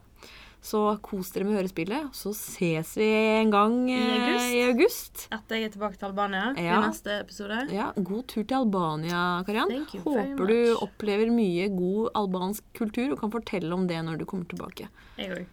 [0.64, 2.14] Så kos dere med hørespillet.
[2.16, 3.08] Så ses vi
[3.42, 4.54] en gang I august.
[4.56, 5.24] i august.
[5.36, 6.78] Etter jeg er tilbake til Albania Ja.
[6.80, 7.58] i neste episode.
[7.76, 13.32] Ja, God tur til Albania, very Håper du opplever mye god albansk kultur og kan
[13.36, 14.88] fortelle om det når du kommer tilbake.
[15.18, 15.46] Jeg også.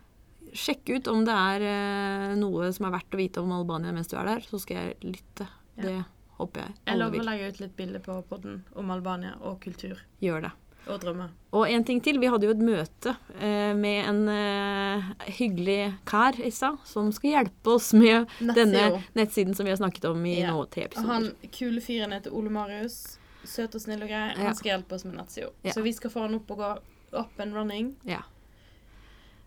[0.50, 4.08] Sjekk ut om det er eh, noe som er verdt å vite om Albania mens
[4.10, 5.46] du er der, så skal jeg lytte.
[5.76, 5.82] Ja.
[5.82, 6.04] Det
[6.38, 9.60] håper jeg Jeg alle lover å legge ut litt bilder på podden om Albania og
[9.60, 10.52] kultur Gjør det.
[10.86, 11.30] Og drømmer.
[11.52, 12.18] Og en ting til.
[12.22, 15.08] Vi hadde jo et møte eh, med en eh,
[15.38, 20.04] hyggelig kar i stad, som skal hjelpe oss med denne nettsiden som vi har snakket
[20.10, 20.52] om i Ja.
[20.54, 21.08] nå tre episoder.
[21.12, 23.18] han kule fyren heter Ole Marius.
[23.44, 24.26] Søt og snill og grei.
[24.36, 24.42] Ja.
[24.50, 25.48] Han skal hjelpe oss med nettsida.
[25.62, 25.72] Ja.
[25.72, 26.74] Så vi skal få han opp og gå
[27.18, 27.96] up and running.
[28.04, 28.22] Ja.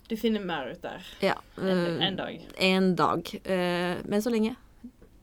[0.10, 1.38] Du finner mer ut der ja.
[1.58, 2.48] en, eh, en dag.
[2.58, 3.30] en dag.
[3.44, 4.56] Eh, men så lenge.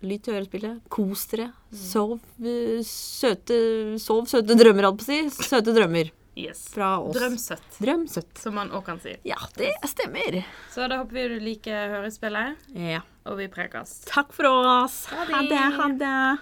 [0.03, 0.78] Lytt til hørespillet.
[0.88, 1.51] Kos dere.
[1.70, 1.76] Mm.
[1.76, 3.57] Sov eh, søte
[4.01, 5.44] Sov søte drømmer, holdt på å si.
[5.51, 6.11] Søte drømmer.
[6.40, 6.61] Yes.
[6.72, 7.16] fra oss.
[7.18, 8.38] Drømsøtt, Drømsøtt.
[8.38, 9.12] som man òg kan si.
[9.28, 10.38] Ja, det stemmer.
[10.72, 13.03] Så da håper vi du liker hørespillet, Ja.
[13.26, 13.98] og vi prekes.
[14.09, 15.03] Takk for oss.
[15.11, 15.34] Ha det.
[15.34, 15.59] Ha det.
[15.76, 16.38] Ha det.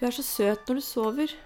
[0.00, 1.36] Du er så søt når du sover.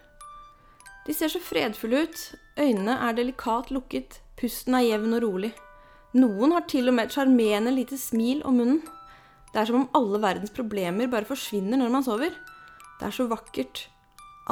[1.07, 2.25] De ser så fredfulle ut.
[2.61, 4.21] Øynene er delikat lukket.
[4.39, 5.53] Pusten er jevn og rolig.
[6.15, 8.83] Noen har til og med et sjarmerende lite smil om munnen.
[9.53, 12.33] Det er som om alle verdens problemer bare forsvinner når man sover.
[13.01, 13.87] Det er så vakkert.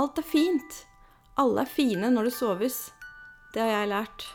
[0.00, 0.82] Alt er fint.
[1.40, 2.82] Alle er fine når det soves.
[3.54, 4.26] Det har jeg lært.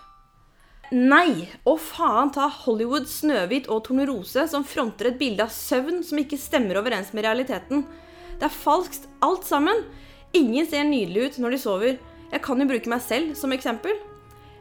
[0.93, 1.47] Nei!
[1.65, 6.39] Å faen ta Hollywood, Snøhvit og Tornerose som fronter et bilde av søvn som ikke
[6.41, 7.85] stemmer overens med realiteten.
[8.37, 9.85] Det er falskt, alt sammen.
[10.35, 11.97] Ingen ser nydelig ut når de sover.
[12.33, 13.97] Jeg kan jo bruke meg selv som eksempel.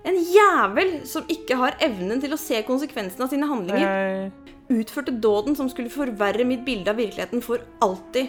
[0.04, 4.32] En jævel som ikke har evnen til å se konsekvensen av sine handlinger,
[4.72, 8.28] utførte dåden som skulle forverre mitt bilde av virkeligheten for alltid.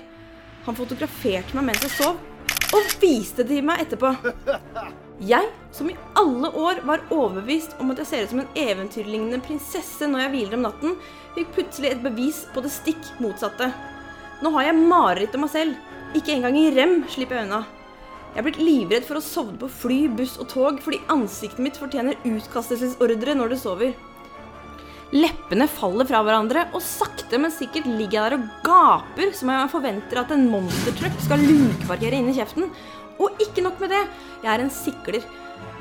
[0.65, 2.21] Han fotograferte meg mens jeg sov,
[2.75, 4.13] og viste det til meg etterpå.
[5.25, 9.39] Jeg, som i alle år var overbevist om at jeg ser ut som en eventyrlignende
[9.43, 10.97] prinsesse når jeg hviler om natten,
[11.35, 13.69] fikk plutselig et bevis på det stikk motsatte.
[14.43, 15.79] Nå har jeg mareritt om meg selv.
[16.15, 17.65] Ikke engang i rem slipper jeg unna.
[18.35, 21.77] Jeg er blitt livredd for å sovne på fly, buss og tog fordi ansiktet mitt
[21.79, 23.93] fortjener utkastelsesordre når det sover.
[25.15, 29.55] Leppene faller fra hverandre, og sakte, men sikkert ligger jeg der og gaper som om
[29.55, 32.67] jeg forventer at en monstertruck skal lukeparkere inn i kjeften.
[33.23, 34.03] Og ikke nok med det,
[34.43, 35.31] jeg er en sikler.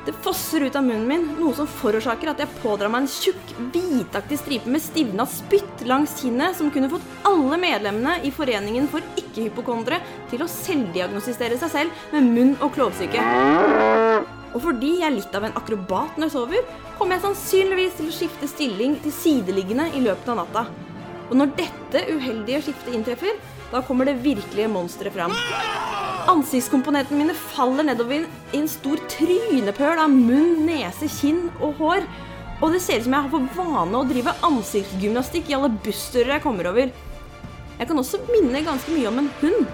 [0.05, 3.55] Det fosser ut av munnen min, noe som forårsaker at jeg pådrar meg en tjukk,
[3.72, 9.05] hvitaktig stripe med stivna spytt langs kinnet som kunne fått alle medlemmene i Foreningen for
[9.16, 13.24] ikke-hypokondere til å selvdiagnostisere seg selv med munn- og klovsyke.
[14.55, 18.11] Og fordi jeg er litt av en akrobat når jeg sover, kommer jeg sannsynligvis til
[18.11, 20.68] å skifte stilling til sideliggende i løpet av natta.
[21.31, 23.39] Og når dette uheldige skiftet inntreffer,
[23.72, 25.33] da kommer det virkelige monsteret fram.
[26.31, 32.07] Ansiktskomponentene mine faller nedover i en stor trynepøl av munn, nese, kinn og hår.
[32.62, 36.37] Og det ser ut som jeg har for vane å drive ansiktsgymnastikk i alle busstører
[36.37, 36.93] jeg kommer over.
[37.75, 39.72] Jeg kan også minne ganske mye om en hund.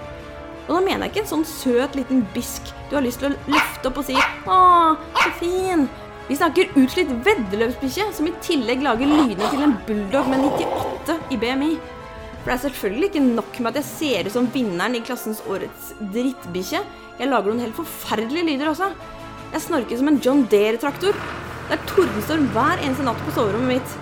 [0.67, 3.51] Og da mener jeg ikke en sånn søt liten bisk du har lyst til å
[3.51, 5.87] løfte opp og si 'Å, så fin'.
[6.31, 11.39] Vi snakker utslitt veddeløpsbikkje som i tillegg lager lydene til en bulldog med 98 i
[11.41, 11.73] BMI.
[12.37, 15.41] For det er selvfølgelig ikke nok med at jeg ser ut som vinneren i klassens
[15.43, 16.79] årets drittbikkje.
[17.19, 18.87] Jeg lager noen helt forferdelige lyder også.
[19.51, 21.19] Jeg snorker som en John Deere-traktor.
[21.67, 23.99] Det er tordenstorm hver eneste natt på soverommet mitt.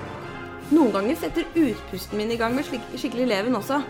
[0.69, 3.81] Noen ganger setter utpusten min i gang med slik, skikkelig leven også.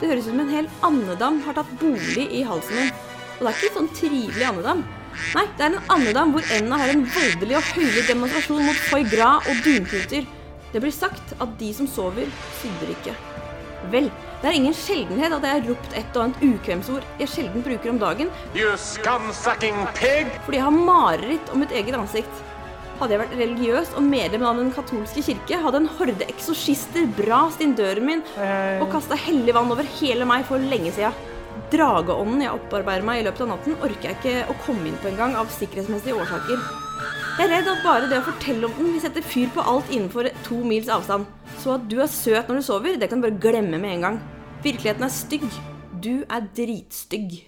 [0.00, 2.92] Det høres ut som en hel andedam har tatt bolig i halsen min.
[3.36, 4.86] Og det er ikke sånn trivelig andedam.
[5.34, 9.06] Nei, det er en andedam hvor enda har en voldelig og høylig demonstrasjon mot foie
[9.10, 10.26] gras og dunputer.
[10.74, 13.14] Det blir sagt at de som sover, sydder ikke.
[13.92, 14.08] Vel,
[14.40, 17.92] det er ingen sjeldenhet at jeg har ropt et og annet ukvemsord jeg sjelden bruker
[17.92, 18.72] om dagen, You
[19.94, 20.32] pig!
[20.44, 22.42] fordi jeg har mareritt om mitt eget ansikt.
[23.00, 27.60] Hadde jeg vært religiøs og medlem av den katolske kirke, hadde en horde eksorsister brast
[27.64, 28.22] inn døren min
[28.80, 31.10] og kasta hellig vann over hele meg for lenge sida.
[31.74, 35.08] Drageånden jeg opparbeider meg i løpet av natten, orker jeg ikke å komme inn på
[35.10, 36.60] engang av sikkerhetsmessige årsaker.
[37.34, 39.90] Jeg er redd at bare det å fortelle om den vil sette fyr på alt
[39.90, 41.26] innenfor to mils avstand.
[41.58, 44.06] Så at du er søt når du sover, det kan du bare glemme med en
[44.06, 44.20] gang.
[44.62, 45.48] Virkeligheten er stygg.
[46.04, 47.40] Du er dritstygg.